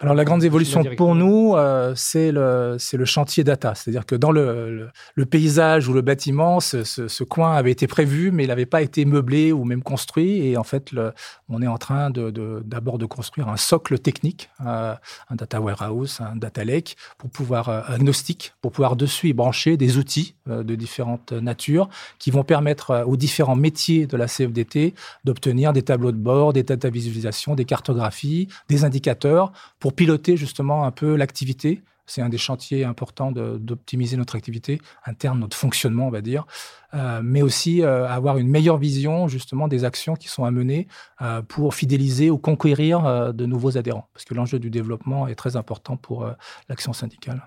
alors 0.00 0.14
la 0.14 0.24
grande 0.24 0.42
évolution 0.42 0.82
pour 0.96 1.14
nous, 1.14 1.54
euh, 1.54 1.94
c'est 1.94 2.32
le, 2.32 2.76
le 2.92 3.04
chantier 3.04 3.44
data. 3.44 3.76
C'est-à-dire 3.76 4.04
que 4.04 4.16
dans 4.16 4.32
le, 4.32 4.76
le, 4.76 4.88
le, 5.14 5.24
paysage 5.24 5.88
ou 5.88 5.92
le 5.92 6.02
bâtiment, 6.02 6.58
ce, 6.58 6.82
ce, 6.82 7.06
ce, 7.06 7.22
coin 7.22 7.54
avait 7.54 7.70
été 7.70 7.86
prévu, 7.86 8.32
mais 8.32 8.42
il 8.42 8.48
n'avait 8.48 8.66
pas 8.66 8.82
été 8.82 9.04
meublé 9.04 9.52
ou 9.52 9.64
même 9.64 9.84
construit. 9.84 10.48
Et 10.48 10.56
en 10.56 10.64
fait, 10.64 10.90
le, 10.90 11.12
on 11.48 11.62
est 11.62 11.68
en 11.68 11.78
train 11.78 12.10
d'abord 12.10 12.98
de, 12.98 13.06
construire 13.06 13.48
un 13.48 13.56
socle 13.56 13.98
technique, 14.00 14.50
euh, 14.66 14.94
un 15.30 15.34
data 15.36 15.60
warehouse, 15.60 16.20
un 16.20 16.34
data 16.34 16.64
lake, 16.64 16.96
pour 17.16 17.30
pouvoir 17.30 17.68
euh, 17.68 17.80
agnostique, 17.86 18.52
pour 18.62 18.72
pouvoir 18.72 18.96
dessus 18.96 19.28
y 19.28 19.32
brancher 19.32 19.76
des 19.76 19.96
outils 19.96 20.34
euh, 20.48 20.64
de 20.64 20.74
différentes 20.74 21.30
natures 21.30 21.88
qui 22.18 22.32
vont 22.32 22.42
permettre 22.42 23.04
aux 23.06 23.16
différents 23.16 23.54
métiers 23.54 24.06
de 24.06 24.16
la 24.16 24.26
CFDT 24.26 24.94
d'obtenir 25.24 25.72
des 25.72 25.82
tableaux 25.82 26.12
de 26.12 26.16
bord, 26.16 26.52
des 26.52 26.64
data 26.64 26.90
visualisations, 26.90 27.54
des 27.54 27.64
cartographies, 27.64 28.48
des 28.68 28.84
indicateurs 28.84 29.52
pour 29.84 29.92
piloter 29.92 30.38
justement 30.38 30.84
un 30.86 30.90
peu 30.90 31.14
l'activité. 31.14 31.82
C'est 32.06 32.22
un 32.22 32.30
des 32.30 32.38
chantiers 32.38 32.86
importants 32.86 33.32
d'optimiser 33.32 34.16
notre 34.16 34.34
activité 34.34 34.80
interne, 35.04 35.38
notre 35.38 35.58
fonctionnement, 35.58 36.06
on 36.06 36.10
va 36.10 36.22
dire, 36.22 36.46
euh, 36.94 37.20
mais 37.22 37.42
aussi 37.42 37.82
euh, 37.82 38.08
avoir 38.08 38.38
une 38.38 38.48
meilleure 38.48 38.78
vision 38.78 39.28
justement 39.28 39.68
des 39.68 39.84
actions 39.84 40.14
qui 40.14 40.28
sont 40.28 40.44
à 40.44 40.50
mener 40.50 40.88
euh, 41.20 41.42
pour 41.42 41.74
fidéliser 41.74 42.30
ou 42.30 42.38
conquérir 42.38 43.34
de 43.34 43.44
nouveaux 43.44 43.76
adhérents. 43.76 44.08
Parce 44.14 44.24
que 44.24 44.32
l'enjeu 44.32 44.58
du 44.58 44.70
développement 44.70 45.28
est 45.28 45.34
très 45.34 45.54
important 45.54 45.98
pour 45.98 46.26
l'action 46.70 46.94
syndicale 46.94 47.42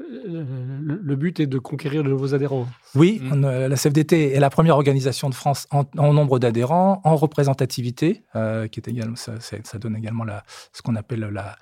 le 0.00 1.16
but 1.16 1.40
est 1.40 1.46
de 1.46 1.58
conquérir 1.58 2.02
de 2.02 2.08
nouveaux 2.08 2.34
adhérents. 2.34 2.66
Oui, 2.94 3.20
mm. 3.22 3.44
euh, 3.44 3.68
la 3.68 3.76
CFDT 3.76 4.32
est 4.32 4.40
la 4.40 4.50
première 4.50 4.74
organisation 4.74 5.28
de 5.28 5.34
France 5.34 5.66
en, 5.70 5.84
nombre 6.12 6.38
d'adhérents, 6.38 7.00
en 7.04 7.16
représentativité, 7.16 8.22
euh, 8.34 8.66
qui 8.66 8.80
est 8.80 8.88
également, 8.88 9.16
ça, 9.16 9.32
donne 9.78 9.96
également 9.96 10.24
la, 10.24 10.42
ce 10.72 10.82
qu'on 10.82 10.96
appelle 10.96 11.30
la, 11.30 11.56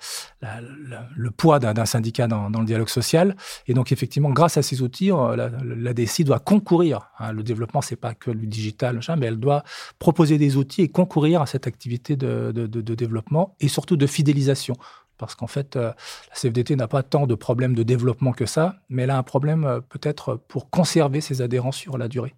le 1.15 1.31
poids 1.31 1.59
d'un 1.59 1.85
syndicat 1.85 2.27
dans, 2.27 2.49
le 2.49 2.65
dialogue 2.65 2.89
social. 2.89 3.35
Et 3.67 3.73
donc, 3.73 3.91
effectivement, 3.91 4.29
grâce 4.29 4.57
à 4.57 4.61
ces 4.61 4.81
outils, 4.81 5.11
euh, 5.11 5.35
la, 5.35 5.93
DSI 5.93 6.23
doit 6.23 6.39
concourir. 6.39 7.09
Hein. 7.19 7.33
le 7.33 7.43
développement, 7.43 7.81
c'est 7.81 7.95
pas 7.95 8.13
que 8.13 8.31
le 8.31 8.45
digital, 8.45 8.99
mais 9.17 9.27
elle 9.27 9.39
doit 9.39 9.63
proposer 9.99 10.37
des 10.37 10.55
outils 10.57 10.81
et 10.81 10.87
concourir 10.87 11.41
à 11.41 11.45
cette 11.45 11.67
activité 11.67 12.15
de 12.15 12.51
développement 12.51 13.55
et 13.59 13.67
surtout 13.67 13.97
de 13.97 14.07
fidélisation 14.07 14.75
parce 15.19 15.35
qu'en 15.35 15.47
fait, 15.47 15.75
euh, 15.75 15.91
la 16.29 16.35
CFDT 16.35 16.75
n'a 16.75 16.87
pas 16.87 17.03
tant 17.03 17.27
de 17.27 17.35
problèmes 17.35 17.75
de 17.75 17.83
développement 17.83 18.31
que 18.31 18.47
ça, 18.47 18.77
mais 18.89 19.03
elle 19.03 19.11
a 19.11 19.17
un 19.17 19.23
problème 19.23 19.65
euh, 19.65 19.81
peut-être 19.81 20.35
pour 20.47 20.71
conserver 20.71 21.21
ses 21.21 21.43
adhérents 21.43 21.71
sur 21.71 21.99
la 21.99 22.07
durée. 22.07 22.33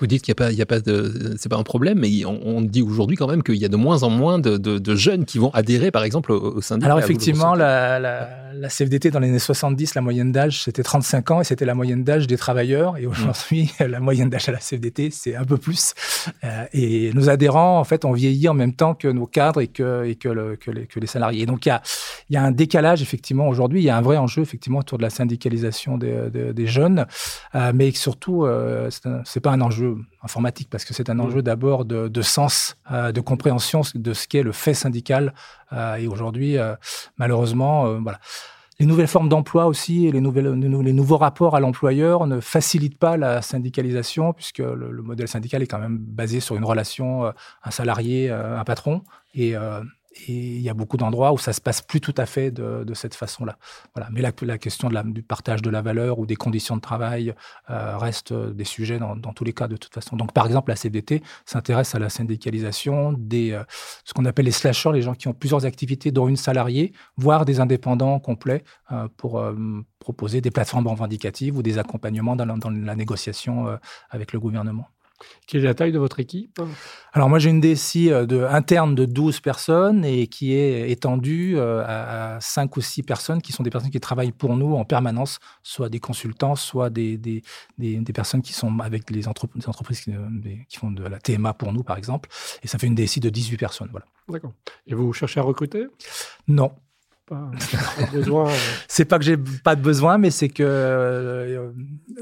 Vous 0.00 0.08
dites 0.08 0.22
qu'il 0.22 0.32
n'y 0.32 0.42
a 0.42 0.46
pas, 0.46 0.52
il 0.52 0.58
y 0.58 0.62
a 0.62 0.66
pas 0.66 0.80
de, 0.80 1.36
c'est 1.38 1.48
pas 1.48 1.56
un 1.56 1.62
problème, 1.62 2.00
mais 2.00 2.24
on, 2.24 2.60
dit 2.62 2.82
aujourd'hui 2.82 3.16
quand 3.16 3.28
même 3.28 3.42
qu'il 3.42 3.56
y 3.56 3.64
a 3.64 3.68
de 3.68 3.76
moins 3.76 4.02
en 4.02 4.10
moins 4.10 4.38
de, 4.38 4.94
jeunes 4.96 5.24
qui 5.24 5.38
vont 5.38 5.50
adhérer, 5.50 5.90
par 5.90 6.02
exemple, 6.02 6.32
au, 6.32 6.60
syndicat. 6.60 6.86
Alors 6.86 6.98
effectivement, 6.98 7.54
la, 7.54 8.00
la, 8.00 8.68
CFDT 8.68 9.10
dans 9.10 9.20
les 9.20 9.28
années 9.28 9.38
70, 9.38 9.94
la 9.94 10.00
moyenne 10.00 10.32
d'âge 10.32 10.62
c'était 10.62 10.82
35 10.82 11.30
ans 11.30 11.40
et 11.40 11.44
c'était 11.44 11.64
la 11.64 11.74
moyenne 11.74 12.02
d'âge 12.02 12.26
des 12.26 12.36
travailleurs. 12.36 12.96
Et 12.96 13.06
aujourd'hui, 13.06 13.72
la 13.80 14.00
moyenne 14.00 14.30
d'âge 14.30 14.48
à 14.48 14.52
la 14.52 14.58
CFDT 14.58 15.10
c'est 15.12 15.36
un 15.36 15.44
peu 15.44 15.58
plus. 15.58 15.94
Euh, 16.42 16.64
et 16.72 17.12
nos 17.12 17.28
adhérents, 17.28 17.78
en 17.78 17.84
fait, 17.84 18.04
ont 18.04 18.12
vieilli 18.12 18.48
en 18.48 18.54
même 18.54 18.74
temps 18.74 18.94
que 18.94 19.08
nos 19.08 19.26
cadres 19.26 19.60
et 19.60 19.68
que, 19.68 20.04
et 20.06 20.16
que, 20.16 20.28
le, 20.28 20.56
que, 20.56 20.70
les, 20.70 20.86
que 20.86 20.98
les, 20.98 21.06
salariés. 21.06 21.42
Et 21.42 21.46
donc 21.46 21.66
il 21.66 21.68
y 21.68 21.72
a, 21.72 21.82
il 22.30 22.34
y 22.34 22.36
a 22.36 22.42
un 22.42 22.52
décalage 22.52 23.02
effectivement 23.02 23.48
aujourd'hui. 23.48 23.80
Il 23.80 23.84
y 23.84 23.90
a 23.90 23.96
un 23.96 24.02
vrai 24.02 24.16
enjeu 24.16 24.42
effectivement 24.42 24.80
autour 24.80 24.98
de 24.98 25.02
la 25.02 25.10
syndicalisation 25.10 25.98
des, 25.98 26.30
des, 26.52 26.66
jeunes, 26.66 27.06
euh, 27.54 27.72
mais 27.74 27.90
surtout, 27.92 28.44
euh, 28.44 28.88
c'est 29.24 29.40
pas 29.40 29.52
un 29.52 29.60
enjeu 29.60 29.83
informatique 30.22 30.68
parce 30.70 30.84
que 30.84 30.94
c'est 30.94 31.10
un 31.10 31.18
enjeu 31.18 31.42
d'abord 31.42 31.84
de, 31.84 32.22
sens, 32.22 32.76
euh, 32.90 33.12
de 33.12 33.20
compréhension 33.20 33.82
de 33.94 34.12
ce 34.12 34.26
qu'est 34.26 34.42
le 34.42 34.52
fait 34.52 34.74
syndical. 34.74 35.34
Euh, 35.72 35.96
et 35.96 36.06
aujourd'hui, 36.06 36.58
euh, 36.58 36.74
malheureusement, 37.18 37.98
voilà. 38.00 38.18
Les 38.80 38.86
nouvelles 38.86 39.06
formes 39.06 39.28
d'emploi 39.28 39.66
aussi 39.66 40.06
et 40.08 40.10
les, 40.10 40.20
nouvelles, 40.20 40.52
les 40.52 40.92
nouveaux 40.92 41.16
rapports 41.16 41.54
à 41.54 41.60
l'employeur 41.60 42.26
ne 42.26 42.40
facilitent 42.40 42.98
pas 42.98 43.16
la 43.16 43.40
syndicalisation 43.40 44.32
puisque 44.32 44.58
le, 44.58 44.90
le, 44.90 45.00
modèle 45.00 45.28
syndical 45.28 45.62
est 45.62 45.68
quand 45.68 45.78
même 45.78 45.96
basé 45.96 46.40
sur 46.40 46.56
une 46.56 46.64
relation 46.64 47.32
un 47.62 47.70
salarié, 47.70 48.30
un 48.30 48.64
patron. 48.64 49.02
Et 49.36 49.54
et 50.28 50.32
il 50.32 50.60
y 50.60 50.68
a 50.68 50.74
beaucoup 50.74 50.96
d'endroits 50.96 51.32
où 51.32 51.38
ça 51.38 51.52
se 51.52 51.60
passe 51.60 51.82
plus 51.82 52.00
tout 52.00 52.14
à 52.16 52.26
fait 52.26 52.50
de, 52.50 52.94
cette 52.94 53.14
façon-là. 53.14 53.58
Voilà. 53.94 54.08
Mais 54.12 54.20
la, 54.20 54.58
question 54.58 54.88
du 54.88 55.22
partage 55.22 55.62
de 55.62 55.70
la 55.70 55.82
valeur 55.82 56.18
ou 56.18 56.26
des 56.26 56.36
conditions 56.36 56.76
de 56.76 56.80
travail 56.80 57.34
euh, 57.70 57.98
reste 57.98 58.32
des 58.32 58.64
sujets 58.64 58.98
dans, 58.98 59.16
tous 59.32 59.44
les 59.44 59.52
cas 59.52 59.66
de 59.66 59.76
toute 59.76 59.92
façon. 59.92 60.16
Donc, 60.16 60.32
par 60.32 60.46
exemple, 60.46 60.70
la 60.70 60.76
CDT 60.76 61.22
s'intéresse 61.44 61.94
à 61.94 61.98
la 61.98 62.08
syndicalisation 62.08 63.12
des 63.12 63.52
euh, 63.52 63.64
ce 64.04 64.12
qu'on 64.12 64.24
appelle 64.24 64.44
les 64.44 64.52
slashers, 64.52 64.92
les 64.92 65.02
gens 65.02 65.14
qui 65.14 65.28
ont 65.28 65.34
plusieurs 65.34 65.66
activités, 65.66 66.12
dont 66.12 66.28
une 66.28 66.36
salariée, 66.36 66.92
voire 67.16 67.44
des 67.44 67.60
indépendants 67.60 68.18
complets, 68.20 68.62
euh, 68.92 69.08
pour 69.16 69.38
euh, 69.38 69.54
proposer 69.98 70.40
des 70.40 70.50
plateformes 70.50 70.86
revendicatives 70.86 71.56
ou 71.56 71.62
des 71.62 71.78
accompagnements 71.78 72.36
dans 72.36 72.70
la 72.70 72.96
négociation 72.96 73.66
euh, 73.66 73.76
avec 74.10 74.32
le 74.32 74.40
gouvernement. 74.40 74.88
Quelle 75.46 75.60
est 75.62 75.64
la 75.64 75.74
taille 75.74 75.92
de 75.92 75.98
votre 75.98 76.20
équipe 76.20 76.60
Alors 77.12 77.28
moi 77.28 77.38
j'ai 77.38 77.50
une 77.50 77.60
DSI 77.60 78.10
euh, 78.10 78.26
de, 78.26 78.42
interne 78.42 78.94
de 78.94 79.04
12 79.04 79.40
personnes 79.40 80.04
et 80.04 80.26
qui 80.26 80.54
est 80.54 80.90
étendue 80.90 81.54
euh, 81.56 81.84
à, 81.86 82.38
5 82.40 82.76
ou 82.76 82.80
6 82.80 83.02
personnes 83.02 83.42
qui 83.42 83.52
sont 83.52 83.62
des 83.62 83.70
personnes 83.70 83.90
qui 83.90 84.00
travaillent 84.00 84.32
pour 84.32 84.56
nous 84.56 84.74
en 84.74 84.84
permanence, 84.84 85.38
soit 85.62 85.88
des 85.88 86.00
consultants, 86.00 86.56
soit 86.56 86.90
des, 86.90 87.18
des, 87.18 87.42
des, 87.78 88.12
personnes 88.12 88.42
qui 88.42 88.52
sont 88.52 88.78
avec 88.80 89.10
les, 89.10 89.28
entreprises 89.28 90.00
qui, 90.00 90.12
qui, 90.68 90.78
font 90.78 90.90
de 90.90 91.04
la 91.04 91.18
TMA 91.18 91.52
pour 91.54 91.72
nous 91.72 91.82
par 91.82 91.98
exemple. 91.98 92.28
Et 92.62 92.68
ça 92.68 92.78
fait 92.78 92.86
une 92.86 92.94
DSI 92.94 93.20
de 93.20 93.30
18 93.30 93.56
personnes. 93.56 93.88
Voilà. 93.90 94.06
D'accord. 94.28 94.52
Et 94.86 94.94
vous 94.94 95.12
cherchez 95.12 95.40
à 95.40 95.42
recruter? 95.42 95.86
Non, 96.48 96.72
pas 97.26 97.50
besoin. 98.12 98.50
Euh. 98.50 98.54
c'est 98.88 99.04
pas 99.04 99.18
que 99.18 99.24
j'ai 99.24 99.36
pas 99.36 99.76
de 99.76 99.80
besoin, 99.80 100.18
mais 100.18 100.30
c'est 100.30 100.48
que 100.48 100.62
euh, 100.62 101.70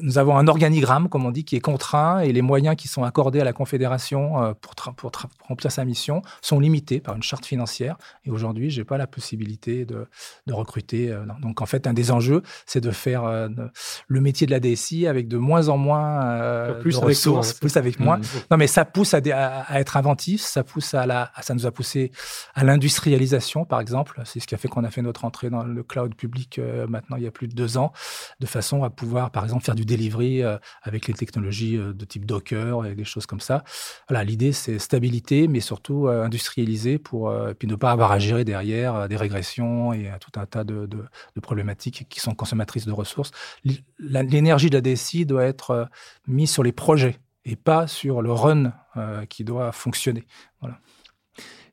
nous 0.01 0.19
avons 0.19 0.37
un 0.37 0.47
organigramme, 0.47 1.09
comme 1.09 1.27
on 1.27 1.31
dit, 1.31 1.45
qui 1.45 1.57
est 1.57 1.61
contraint 1.61 2.21
et 2.21 2.33
les 2.33 2.43
moyens 2.43 2.77
qui 2.77 2.89
sont 2.89 3.03
accordés 3.03 3.41
à 3.41 3.45
la 3.45 3.53
Confédération 3.53 4.43
euh, 4.43 4.53
pour, 4.61 4.75
pour 4.95 5.13
remplir 5.49 5.73
sa 5.73 5.85
mission 5.85 6.23
sont 6.41 6.61
limités 6.61 7.01
par 7.01 7.17
une 7.17 7.23
charte 7.23 7.47
financière. 7.47 7.97
Et 8.25 8.31
aujourd'hui, 8.31 8.71
j'ai 8.71 8.85
pas 8.85 8.97
la 8.97 9.07
possibilité 9.07 9.85
de, 9.85 10.07
de 10.47 10.53
recruter. 10.53 11.15
Donc, 11.41 11.61
en 11.61 11.67
fait, 11.67 11.87
un 11.87 11.93
des 11.93 12.11
enjeux, 12.11 12.43
c'est 12.67 12.81
de 12.81 12.91
faire 12.91 13.25
le 14.07 14.21
métier 14.21 14.47
de 14.47 14.53
la 14.53 14.61
DSI 14.61 15.07
avec 15.07 15.29
de 15.29 15.37
moins 15.37 15.69
en 15.69 15.77
moins 15.77 16.75
plus 16.81 17.01
de 17.01 17.05
ressources, 17.05 17.55
plus 17.55 17.77
avec 17.77 17.99
moins. 17.99 18.19
Mmh. 18.19 18.23
Non, 18.51 18.57
mais 18.57 18.67
ça 18.67 18.85
pousse 18.85 19.15
à, 19.15 19.19
à, 19.19 19.81
être 19.81 19.97
inventif, 19.97 20.43
ça 20.43 20.63
pousse 20.63 20.95
à 20.95 21.07
la, 21.07 21.33
ça 21.41 21.55
nous 21.55 21.67
a 21.67 21.71
poussé 21.71 22.13
à 22.55 22.65
l'industrialisation, 22.65 23.65
par 23.65 23.81
exemple. 23.81 24.21
C'est 24.25 24.41
ce 24.41 24.47
qui 24.47 24.55
a 24.55 24.59
fait 24.59 24.69
qu'on 24.69 24.85
a 24.85 24.92
fait 24.93 25.03
notre 25.03 25.25
entrée 25.25 25.51
dans 25.51 25.65
le 25.65 25.83
cloud 25.83 26.15
public 26.15 26.59
euh, 26.59 26.87
maintenant 26.87 27.17
il 27.17 27.23
y 27.23 27.27
a 27.27 27.31
plus 27.31 27.49
de 27.49 27.55
deux 27.55 27.79
ans, 27.79 27.93
de 28.41 28.47
façon 28.47 28.85
à 28.85 28.91
pouvoir, 28.91 29.31
par 29.31 29.45
exemple, 29.45 29.65
faire 29.65 29.75
du 29.75 29.85
delivery 29.85 30.43
euh, 30.43 30.59
avec 30.83 31.07
les 31.07 31.15
technologies 31.15 31.77
euh, 31.77 31.93
de 31.93 32.05
type 32.05 32.27
Docker 32.27 32.87
et 32.87 32.95
des 32.95 33.05
choses 33.05 33.27
comme 33.27 33.41
ça. 33.41 33.65
Voilà, 34.09 34.25
l'idée 34.25 34.53
c'est 34.53 34.79
stabilité, 34.79 35.49
mais 35.49 35.61
surtout 35.61 36.09
industrialiser 36.09 36.99
pour 36.99 37.33
puis 37.59 37.69
ne 37.69 37.75
pas 37.75 37.91
avoir 37.91 38.13
à 38.13 38.19
gérer 38.19 38.45
derrière 38.45 39.09
des 39.09 39.17
régressions 39.17 39.93
et 39.93 40.11
tout 40.21 40.39
un 40.39 40.47
tas 40.47 40.65
de, 40.65 40.89
problématiques 41.43 42.07
qui 42.09 42.21
sont 42.21 42.35
consommatrices 42.35 42.87
de 42.87 42.93
ressources. 42.93 43.31
L'énergie 43.99 44.71
de 44.71 44.77
la 44.77 44.81
DSI 44.81 45.27
doit 45.27 45.45
être 45.45 45.89
mise 46.27 46.51
sur 46.51 46.63
les 46.63 46.73
projets 46.73 47.19
et 47.45 47.57
pas 47.57 47.87
sur 47.87 48.23
le 48.23 48.33
run 48.33 48.73
qui 49.29 49.45
doit 49.45 49.73
fonctionner. 49.73 50.27
Voilà. 50.61 50.79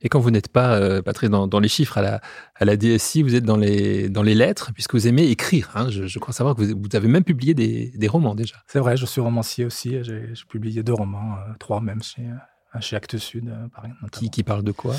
Et 0.01 0.09
quand 0.09 0.19
vous 0.19 0.31
n'êtes 0.31 0.47
pas, 0.47 0.75
euh, 0.75 1.01
Patrick, 1.01 1.29
dans, 1.29 1.47
dans, 1.47 1.59
les 1.59 1.67
chiffres 1.67 1.97
à 1.97 2.01
la, 2.01 2.21
à 2.55 2.65
la 2.65 2.77
DSI, 2.77 3.21
vous 3.21 3.35
êtes 3.35 3.43
dans 3.43 3.57
les, 3.57 4.09
dans 4.09 4.23
les 4.23 4.35
lettres, 4.35 4.71
puisque 4.73 4.93
vous 4.93 5.07
aimez 5.07 5.27
écrire. 5.29 5.71
Hein. 5.75 5.89
Je, 5.89 6.07
je, 6.07 6.19
crois 6.19 6.33
savoir 6.33 6.55
que 6.55 6.61
vous, 6.61 6.73
vous, 6.79 6.95
avez 6.95 7.07
même 7.07 7.23
publié 7.25 7.53
des, 7.53 7.91
des 7.95 8.07
romans 8.07 8.35
déjà. 8.35 8.55
C'est 8.67 8.79
vrai, 8.79 8.95
je 8.95 9.05
suis 9.05 9.19
romancier 9.19 9.65
aussi. 9.65 10.01
J'ai 10.03 10.31
publié 10.47 10.83
deux 10.83 10.93
romans, 10.93 11.35
euh, 11.35 11.53
trois 11.59 11.81
même 11.81 12.01
chez, 12.01 12.21
euh, 12.21 12.79
chez 12.79 12.95
Actes 12.95 13.17
Sud, 13.17 13.53
par 13.75 13.85
exemple. 13.85 14.09
Qui, 14.11 14.29
qui 14.29 14.43
parlent 14.43 14.63
de 14.63 14.71
quoi? 14.71 14.95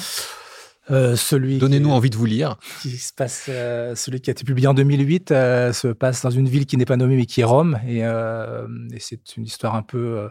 Euh, 0.91 1.15
celui 1.15 1.59
Donnez-nous 1.59 1.91
envie 1.91 2.11
de 2.11 2.17
vous 2.17 2.27
lire. 2.27 2.57
Qui 2.83 2.97
se 2.97 3.13
passe, 3.13 3.47
euh, 3.49 3.95
celui 3.95 4.21
qui 4.21 4.31
a 4.31 4.33
été 4.33 4.45
publié 4.45 4.67
en 4.67 4.75
2008 4.75 5.31
euh, 5.31 5.73
se 5.73 5.89
passe 5.89 6.23
dans 6.23 6.31
une 6.31 6.49
ville 6.49 6.67
qui 6.67 6.77
n'est 6.77 6.85
pas 6.85 6.97
nommée 6.97 7.17
mais 7.17 7.27
qui 7.27 7.43
est 7.43 7.45
Rome 7.45 7.79
et, 7.87 7.99
et 7.99 8.99
c'est 8.99 9.37
une 9.37 9.45
histoire 9.45 9.75
un 9.75 9.83
peu 9.83 10.29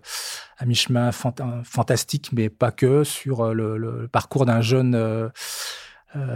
à 0.60 0.66
mi-chemin 0.66 1.12
fantastique 1.12 2.30
mais 2.34 2.50
pas 2.50 2.72
que 2.72 3.04
sur 3.04 3.54
le, 3.54 3.78
le 3.78 4.08
parcours 4.08 4.46
d'un 4.46 4.62
jeune 4.62 5.32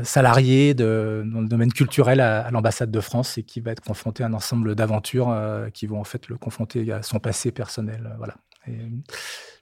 salarié 0.04 0.74
de, 0.74 1.24
dans 1.26 1.42
le 1.42 1.48
domaine 1.48 1.72
culturel 1.72 2.20
à, 2.22 2.50
l'ambassade 2.50 2.90
de 2.90 3.00
France 3.00 3.38
et 3.38 3.44
qui 3.44 3.60
va 3.60 3.72
être 3.72 3.82
confronté 3.82 4.24
à 4.24 4.28
un 4.28 4.34
ensemble 4.34 4.76
d'aventures 4.76 5.36
qui 5.74 5.88
vont 5.88 6.00
en 6.00 6.06
fait 6.06 6.28
le 6.30 6.38
confronter 6.38 6.92
à 6.92 7.04
son 7.04 7.20
passé 7.20 7.52
personnel. 7.52 8.16
Voilà. 8.18 8.36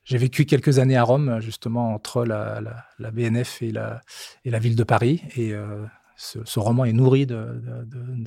J'ai 0.04 0.18
vécu 0.18 0.46
quelques 0.46 0.80
années 0.80 0.98
à 0.98 1.04
Rome, 1.04 1.40
justement, 1.42 1.94
entre 1.94 2.26
la, 2.26 2.62
la, 2.98 3.12
BNF 3.12 3.62
et 3.62 3.72
la, 3.72 4.02
et 4.46 4.50
la 4.50 4.60
ville 4.60 4.76
de 4.76 4.84
Paris. 4.84 5.22
Et 5.36 5.54
euh, 5.54 5.86
ce, 6.18 6.60
roman 6.60 6.86
est 6.86 6.94
nourri 6.94 7.26
de, 7.26 7.62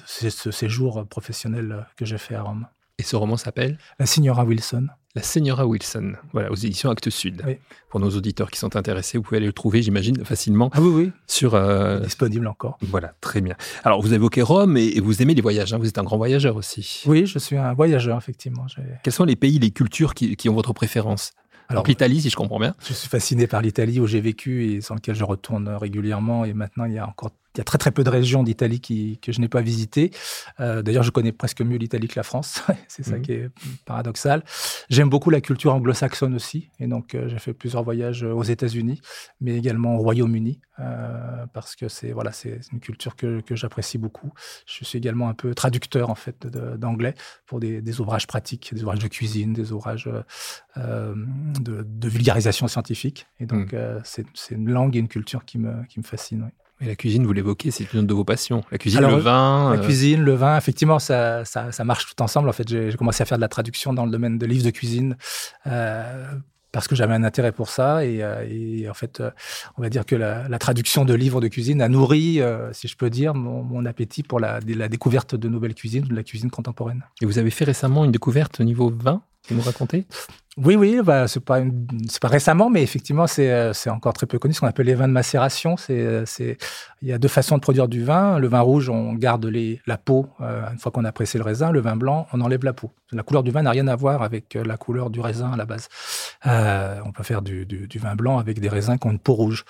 ce 0.06 0.50
séjour 0.50 1.06
professionnel 1.08 1.86
que 1.96 2.04
j'ai 2.04 2.18
fait 2.18 2.34
à 2.34 2.42
Rome. 2.42 2.66
Et 2.98 3.02
ce 3.02 3.16
roman 3.16 3.36
s'appelle? 3.36 3.78
La 3.98 4.06
Signora 4.06 4.44
Wilson. 4.44 4.86
La 5.16 5.22
Signora 5.22 5.64
Wilson, 5.64 6.14
voilà, 6.32 6.50
aux 6.50 6.56
éditions 6.56 6.90
Actes 6.90 7.08
Sud. 7.08 7.40
Pour 7.88 8.00
nos 8.00 8.10
auditeurs 8.10 8.50
qui 8.50 8.58
sont 8.58 8.74
intéressés, 8.74 9.16
vous 9.16 9.22
pouvez 9.22 9.36
aller 9.36 9.46
le 9.46 9.52
trouver, 9.52 9.80
j'imagine, 9.80 10.24
facilement. 10.24 10.70
Ah 10.72 10.80
oui, 10.80 10.88
oui. 10.88 11.12
Sur, 11.28 11.54
euh, 11.54 12.00
Disponible 12.00 12.48
encore. 12.48 12.78
Voilà, 12.82 13.14
très 13.20 13.40
bien. 13.40 13.54
Alors, 13.84 14.02
vous 14.02 14.12
évoquez 14.12 14.42
Rome 14.42 14.76
et, 14.76 14.98
vous 14.98 15.22
aimez 15.22 15.34
les 15.34 15.40
voyages, 15.40 15.72
hein. 15.72 15.78
vous 15.78 15.86
êtes 15.86 15.98
un 15.98 16.02
grand 16.02 16.16
voyageur 16.16 16.56
aussi. 16.56 17.04
Oui, 17.06 17.26
je 17.26 17.38
suis 17.38 17.56
un 17.56 17.74
voyageur, 17.74 18.18
effectivement. 18.18 18.66
Quels 19.04 19.12
sont 19.12 19.24
les 19.24 19.36
pays, 19.36 19.60
les 19.60 19.70
cultures 19.70 20.14
qui, 20.14 20.34
qui 20.34 20.48
ont 20.48 20.54
votre 20.54 20.72
préférence? 20.72 21.32
Alors, 21.68 21.86
l'Italie, 21.86 22.20
si 22.20 22.28
je 22.28 22.36
comprends 22.36 22.58
bien. 22.58 22.74
Je 22.84 22.92
suis 22.92 23.08
fasciné 23.08 23.46
par 23.46 23.62
l'Italie 23.62 24.00
où 24.00 24.08
j'ai 24.08 24.20
vécu 24.20 24.66
et 24.66 24.80
sur 24.80 24.96
lequel 24.96 25.14
je 25.14 25.24
retourne 25.24 25.68
régulièrement. 25.68 26.44
Et 26.44 26.54
maintenant, 26.54 26.86
il 26.86 26.94
y 26.94 26.98
a 26.98 27.08
encore 27.08 27.30
il 27.54 27.58
y 27.58 27.60
a 27.60 27.64
très 27.64 27.78
très 27.78 27.92
peu 27.92 28.02
de 28.02 28.10
régions 28.10 28.42
d'Italie 28.42 28.80
que 28.80 29.32
je 29.32 29.40
n'ai 29.40 29.48
pas 29.48 29.60
visitées. 29.60 30.10
Euh, 30.58 30.82
d'ailleurs, 30.82 31.04
je 31.04 31.10
connais 31.10 31.30
presque 31.30 31.60
mieux 31.60 31.76
l'Italie 31.76 32.08
que 32.08 32.14
la 32.16 32.24
France. 32.24 32.62
c'est 32.88 33.04
ça 33.04 33.18
mmh. 33.18 33.22
qui 33.22 33.32
est 33.32 33.50
paradoxal. 33.84 34.42
J'aime 34.90 35.08
beaucoup 35.08 35.30
la 35.30 35.40
culture 35.40 35.72
anglo-saxonne 35.72 36.34
aussi. 36.34 36.70
Et 36.80 36.88
donc, 36.88 37.14
euh, 37.14 37.28
j'ai 37.28 37.38
fait 37.38 37.54
plusieurs 37.54 37.84
voyages 37.84 38.24
aux 38.24 38.42
États-Unis, 38.42 39.00
mais 39.40 39.56
également 39.56 39.94
au 39.94 39.98
Royaume-Uni, 39.98 40.60
euh, 40.80 41.46
parce 41.52 41.76
que 41.76 41.86
c'est 41.86 42.10
voilà, 42.10 42.32
c'est 42.32 42.58
une 42.72 42.80
culture 42.80 43.14
que, 43.14 43.40
que 43.40 43.54
j'apprécie 43.54 43.98
beaucoup. 43.98 44.32
Je 44.66 44.84
suis 44.84 44.98
également 44.98 45.28
un 45.28 45.34
peu 45.34 45.54
traducteur 45.54 46.10
en 46.10 46.16
fait 46.16 46.46
d'anglais 46.48 47.14
pour 47.46 47.60
des, 47.60 47.80
des, 47.80 48.00
ouvrages 48.00 48.26
pratiques, 48.26 48.74
des 48.74 48.82
ouvrages 48.82 48.98
de 48.98 49.08
cuisine, 49.08 49.52
des 49.52 49.70
ouvrages 49.70 50.10
de, 50.76 51.82
de, 51.82 52.08
vulgarisation 52.08 52.66
scientifique. 52.66 53.28
Et 53.38 53.46
donc, 53.46 53.72
mmh. 53.72 54.02
c'est 54.04 54.54
une 54.54 54.70
langue 54.70 54.96
et 54.96 54.98
une 54.98 55.08
culture 55.08 55.44
qui 55.44 55.58
me, 55.58 55.84
qui 55.86 56.00
me 56.00 56.04
fascinent. 56.04 56.50
Et 56.80 56.86
la 56.86 56.96
cuisine, 56.96 57.24
vous 57.24 57.32
l'évoquez, 57.32 57.70
c'est 57.70 57.92
une 57.92 58.06
de 58.06 58.14
vos 58.14 58.24
passions. 58.24 58.64
La 58.72 58.78
cuisine, 58.78 59.00
le 59.00 59.16
vin. 59.16 59.74
La 59.74 59.80
euh, 59.80 59.84
cuisine, 59.84 60.22
le 60.22 60.34
vin, 60.34 60.56
effectivement, 60.56 60.98
ça, 60.98 61.44
ça, 61.44 61.70
ça, 61.70 61.84
marche 61.84 62.06
tout 62.14 62.20
ensemble. 62.22 62.48
En 62.48 62.52
fait, 62.52 62.68
j'ai 62.68 62.92
commencé 62.94 63.22
à 63.22 63.26
faire 63.26 63.38
de 63.38 63.42
la 63.42 63.48
traduction 63.48 63.92
dans 63.92 64.04
le 64.04 64.10
domaine 64.10 64.38
de 64.38 64.46
livres 64.46 64.64
de 64.64 64.70
cuisine. 64.70 65.16
Euh, 65.66 66.32
parce 66.72 66.88
que 66.88 66.96
j'avais 66.96 67.14
un 67.14 67.22
intérêt 67.22 67.52
pour 67.52 67.68
ça 67.68 68.04
et, 68.04 68.20
euh, 68.20 68.44
et, 68.50 68.90
en 68.90 68.94
fait, 68.94 69.22
on 69.78 69.82
va 69.82 69.88
dire 69.88 70.04
que 70.04 70.16
la, 70.16 70.48
la, 70.48 70.58
traduction 70.58 71.04
de 71.04 71.14
livres 71.14 71.40
de 71.40 71.46
cuisine 71.46 71.80
a 71.80 71.88
nourri, 71.88 72.40
si 72.72 72.88
je 72.88 72.96
peux 72.96 73.10
dire, 73.10 73.32
mon, 73.32 73.62
mon 73.62 73.86
appétit 73.86 74.24
pour 74.24 74.40
la, 74.40 74.58
la, 74.66 74.88
découverte 74.88 75.36
de 75.36 75.48
nouvelles 75.48 75.76
cuisines, 75.76 76.02
de 76.02 76.14
la 76.14 76.24
cuisine 76.24 76.50
contemporaine. 76.50 77.04
Et 77.22 77.26
vous 77.26 77.38
avez 77.38 77.50
fait 77.50 77.64
récemment 77.64 78.04
une 78.04 78.10
découverte 78.10 78.58
au 78.58 78.64
niveau 78.64 78.90
vin? 78.90 79.22
Nous 79.50 79.60
racontez 79.60 80.06
oui, 80.56 80.76
oui, 80.76 81.00
bah, 81.02 81.26
c'est 81.26 81.44
pas 81.44 81.58
récemment, 82.22 82.70
mais 82.70 82.84
effectivement, 82.84 83.26
c'est 83.26 83.50
euh, 83.50 83.72
c'est 83.72 83.90
encore 83.90 84.12
très 84.12 84.26
peu 84.26 84.38
connu. 84.38 84.54
Ce 84.54 84.60
qu'on 84.60 84.68
appelle 84.68 84.86
les 84.86 84.94
vins 84.94 85.08
de 85.08 85.12
macération, 85.12 85.74
euh, 85.90 86.24
il 86.38 87.08
y 87.08 87.12
a 87.12 87.18
deux 87.18 87.26
façons 87.26 87.56
de 87.56 87.60
produire 87.60 87.88
du 87.88 88.04
vin. 88.04 88.38
Le 88.38 88.46
vin 88.46 88.60
rouge, 88.60 88.88
on 88.88 89.14
garde 89.14 89.50
la 89.86 89.98
peau 89.98 90.28
euh, 90.40 90.62
une 90.70 90.78
fois 90.78 90.92
qu'on 90.92 91.04
a 91.04 91.10
pressé 91.10 91.38
le 91.38 91.44
raisin. 91.44 91.72
Le 91.72 91.80
vin 91.80 91.96
blanc, 91.96 92.28
on 92.32 92.40
enlève 92.40 92.64
la 92.64 92.72
peau. 92.72 92.92
La 93.10 93.24
couleur 93.24 93.42
du 93.42 93.50
vin 93.50 93.62
n'a 93.62 93.70
rien 93.70 93.88
à 93.88 93.96
voir 93.96 94.22
avec 94.22 94.54
la 94.54 94.76
couleur 94.76 95.10
du 95.10 95.18
raisin 95.18 95.52
à 95.52 95.56
la 95.56 95.66
base. 95.66 95.88
on 96.44 97.12
peut 97.12 97.24
faire 97.24 97.42
du, 97.42 97.66
vin 97.96 98.14
blanc 98.14 98.38
avec 98.38 98.60
des 98.60 98.68
raisins 98.68 98.96
qui 98.96 99.08
ont 99.08 99.10
une 99.10 99.18
peau 99.18 99.34
rouge. 99.34 99.64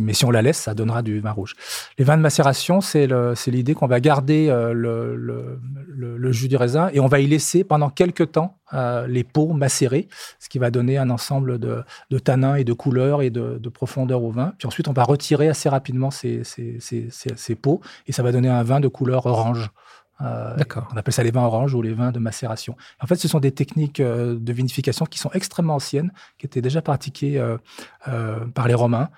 mais 0.00 0.14
si 0.14 0.24
on 0.24 0.30
la 0.30 0.40
laisse, 0.40 0.58
ça 0.58 0.74
donnera 0.74 1.02
du 1.02 1.20
vin 1.20 1.32
rouge. 1.32 1.54
Les 1.98 2.04
vins 2.04 2.16
de 2.16 2.22
macération, 2.22 2.80
c'est 2.80 3.06
l'idée 3.46 3.74
qu'on 3.74 3.86
va 3.86 4.00
garder 4.00 4.48
le, 4.72 5.60
le, 5.94 6.32
jus 6.32 6.48
du 6.48 6.56
raisin 6.56 6.90
et 6.92 7.00
on 7.00 7.06
va 7.06 7.20
y 7.20 7.26
laisser 7.26 7.64
pendant 7.64 7.90
quelques 7.90 8.32
temps 8.32 8.58
les 9.06 9.22
peaux 9.22 9.52
macérées, 9.52 10.08
ce 10.40 10.48
qui 10.48 10.58
va 10.58 10.70
donner 10.70 10.98
un 10.98 11.10
ensemble 11.10 11.58
de, 11.58 11.84
de 12.10 12.18
tanins 12.18 12.56
et 12.56 12.64
de 12.64 12.72
couleurs 12.72 13.22
et 13.22 13.30
de, 13.30 13.58
de, 13.58 13.68
profondeur 13.68 14.22
au 14.24 14.30
vin. 14.32 14.52
Puis 14.58 14.66
ensuite, 14.66 14.88
on 14.88 14.92
va 14.92 15.04
retirer 15.04 15.48
assez 15.48 15.68
rapidement 15.68 16.10
ces, 16.10 16.42
ces, 16.42 16.78
ces, 16.80 17.08
ces, 17.10 17.54
peaux 17.54 17.80
et 18.08 18.12
ça 18.12 18.24
va 18.24 18.32
donner 18.32 18.48
un 18.48 18.64
vin 18.64 18.80
de 18.80 18.88
couleur 18.88 19.26
orange. 19.26 19.70
Euh, 20.24 20.56
on 20.92 20.96
appelle 20.96 21.14
ça 21.14 21.22
les 21.22 21.30
vins 21.30 21.44
oranges 21.44 21.74
ou 21.74 21.82
les 21.82 21.92
vins 21.92 22.12
de 22.12 22.18
macération. 22.18 22.76
En 23.00 23.06
fait, 23.06 23.16
ce 23.16 23.28
sont 23.28 23.40
des 23.40 23.52
techniques 23.52 24.00
euh, 24.00 24.36
de 24.38 24.52
vinification 24.52 25.04
qui 25.06 25.18
sont 25.18 25.30
extrêmement 25.32 25.74
anciennes, 25.74 26.12
qui 26.38 26.46
étaient 26.46 26.62
déjà 26.62 26.82
pratiquées 26.82 27.38
euh, 27.38 28.38
par 28.54 28.68
les 28.68 28.74
Romains, 28.74 29.08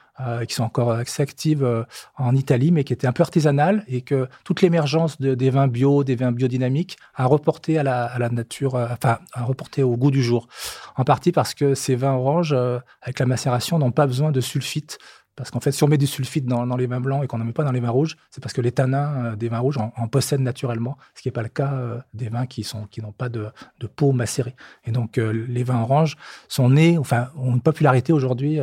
qui 0.48 0.54
sont 0.54 0.64
encore 0.64 0.92
assez 0.92 1.22
actives 1.22 1.84
en 2.16 2.34
Italie, 2.34 2.72
mais 2.72 2.84
qui 2.84 2.94
étaient 2.94 3.06
un 3.06 3.12
peu 3.12 3.22
artisanales 3.22 3.84
et 3.86 4.00
que 4.00 4.28
toute 4.44 4.62
l'émergence 4.62 5.20
de, 5.20 5.34
des 5.34 5.50
vins 5.50 5.68
bio, 5.68 6.04
des 6.04 6.16
vins 6.16 6.32
biodynamiques, 6.32 6.96
a 7.14 7.26
reporté 7.26 7.76
à 7.76 7.82
la, 7.82 8.06
à 8.06 8.18
la 8.18 8.30
nature, 8.30 8.76
enfin, 8.76 9.18
a 9.34 9.44
reporté 9.44 9.82
au 9.82 9.94
goût 9.98 10.10
du 10.10 10.22
jour. 10.22 10.48
En 10.96 11.04
partie 11.04 11.32
parce 11.32 11.52
que 11.52 11.74
ces 11.74 11.96
vins 11.96 12.14
oranges, 12.14 12.56
avec 13.02 13.18
la 13.18 13.26
macération, 13.26 13.78
n'ont 13.78 13.92
pas 13.92 14.06
besoin 14.06 14.30
de 14.32 14.40
sulfite 14.40 14.98
parce 15.36 15.50
qu'en 15.50 15.60
fait, 15.60 15.72
si 15.72 15.84
on 15.84 15.88
met 15.88 15.98
du 15.98 16.06
sulfite 16.06 16.46
dans, 16.46 16.64
les 16.76 16.86
vins 16.86 17.00
blancs 17.00 17.22
et 17.22 17.26
qu'on 17.26 17.38
n'en 17.38 17.44
met 17.44 17.52
pas 17.52 17.62
dans 17.62 17.72
les 17.72 17.80
vins 17.80 17.90
rouges, 17.90 18.16
c'est 18.30 18.42
parce 18.42 18.54
que 18.54 18.62
les 18.62 18.72
tanins 18.72 19.24
euh, 19.24 19.36
des 19.36 19.48
vins 19.48 19.58
rouges 19.58 19.76
en, 19.76 20.08
possèdent 20.08 20.40
naturellement, 20.40 20.96
ce 21.14 21.22
qui 21.22 21.28
n'est 21.28 21.32
pas 21.32 21.42
le 21.42 21.50
cas 21.50 21.74
euh, 21.74 21.98
des 22.14 22.30
vins 22.30 22.46
qui 22.46 22.64
sont 22.64 22.86
qui 22.86 23.02
n'ont 23.02 23.12
pas 23.12 23.28
de, 23.28 23.50
peau 23.94 24.12
macérée. 24.12 24.56
Et 24.84 24.92
donc, 24.92 25.18
euh, 25.18 25.30
les 25.48 25.62
vins 25.62 25.80
oranges 25.80 26.16
sont 26.48 26.70
nés, 26.70 26.96
enfin, 26.96 27.28
ont 27.36 27.52
une 27.52 27.60
popularité 27.60 28.12
aujourd'hui 28.12 28.58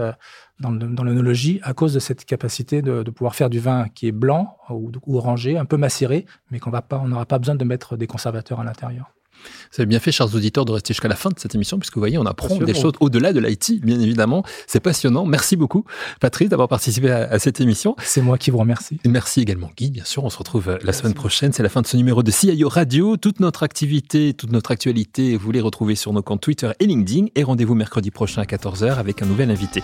dans, 0.59 0.71
dans 0.71 1.03
l'œnologie 1.03 1.59
à 1.63 1.73
cause 1.73 1.93
de 1.93 1.99
cette 1.99 2.25
capacité 2.25 2.81
de, 2.81 3.03
pouvoir 3.03 3.35
faire 3.35 3.49
du 3.49 3.59
vin 3.59 3.87
qui 3.89 4.07
est 4.07 4.11
blanc 4.11 4.57
ou, 4.69 4.91
ou 5.05 5.17
orangé, 5.17 5.57
un 5.57 5.65
peu 5.65 5.77
macéré, 5.77 6.25
mais 6.49 6.59
qu'on 6.59 6.71
n'aura 6.71 7.25
pas 7.25 7.39
besoin 7.39 7.55
de 7.55 7.63
mettre 7.63 7.97
des 7.97 8.07
conservateurs 8.07 8.59
à 8.59 8.63
l'intérieur. 8.63 9.13
Vous 9.71 9.81
avez 9.81 9.85
bien 9.85 9.99
fait, 9.99 10.11
chers 10.11 10.33
auditeurs, 10.33 10.65
de 10.65 10.71
rester 10.71 10.93
jusqu'à 10.93 11.07
la 11.07 11.15
fin 11.15 11.29
de 11.29 11.39
cette 11.39 11.55
émission, 11.55 11.79
puisque 11.79 11.95
vous 11.95 12.01
voyez, 12.01 12.17
on 12.17 12.25
apprend 12.25 12.57
des 12.57 12.73
choses 12.73 12.93
au-delà 12.99 13.33
de 13.33 13.39
l'IT, 13.39 13.81
bien 13.81 13.99
évidemment. 13.99 14.43
C'est 14.67 14.79
passionnant. 14.79 15.25
Merci 15.25 15.55
beaucoup, 15.55 15.85
Patrice, 16.19 16.49
d'avoir 16.49 16.67
participé 16.67 17.11
à, 17.11 17.39
cette 17.39 17.59
émission. 17.59 17.95
C'est 18.03 18.21
moi 18.21 18.37
qui 18.37 18.51
vous 18.51 18.57
remercie. 18.57 18.99
Et 19.03 19.09
merci 19.09 19.41
également, 19.41 19.71
Guy. 19.75 19.91
Bien 19.91 20.05
sûr, 20.05 20.23
on 20.23 20.29
se 20.29 20.37
retrouve 20.37 20.69
euh, 20.69 20.77
la 20.83 20.93
semaine 20.93 21.13
prochaine. 21.13 21.53
C'est 21.53 21.63
la 21.63 21.69
fin 21.69 21.81
de 21.81 21.87
ce 21.87 21.97
numéro 21.97 22.23
de 22.23 22.31
CIO 22.31 22.69
Radio. 22.69 23.17
Toute 23.17 23.39
notre 23.39 23.63
activité, 23.63 24.33
toute 24.33 24.51
notre 24.51 24.71
actualité, 24.71 25.35
vous 25.37 25.51
les 25.51 25.61
retrouvez 25.61 25.95
sur 25.95 26.13
nos 26.13 26.21
comptes 26.21 26.41
Twitter 26.41 26.71
et 26.79 26.85
LinkedIn. 26.85 27.27
Et 27.35 27.43
rendez-vous 27.43 27.75
mercredi 27.75 28.11
prochain 28.11 28.41
à 28.41 28.45
14h 28.45 28.95
avec 28.95 29.21
un 29.21 29.25
nouvel 29.25 29.51
invité. 29.51 29.83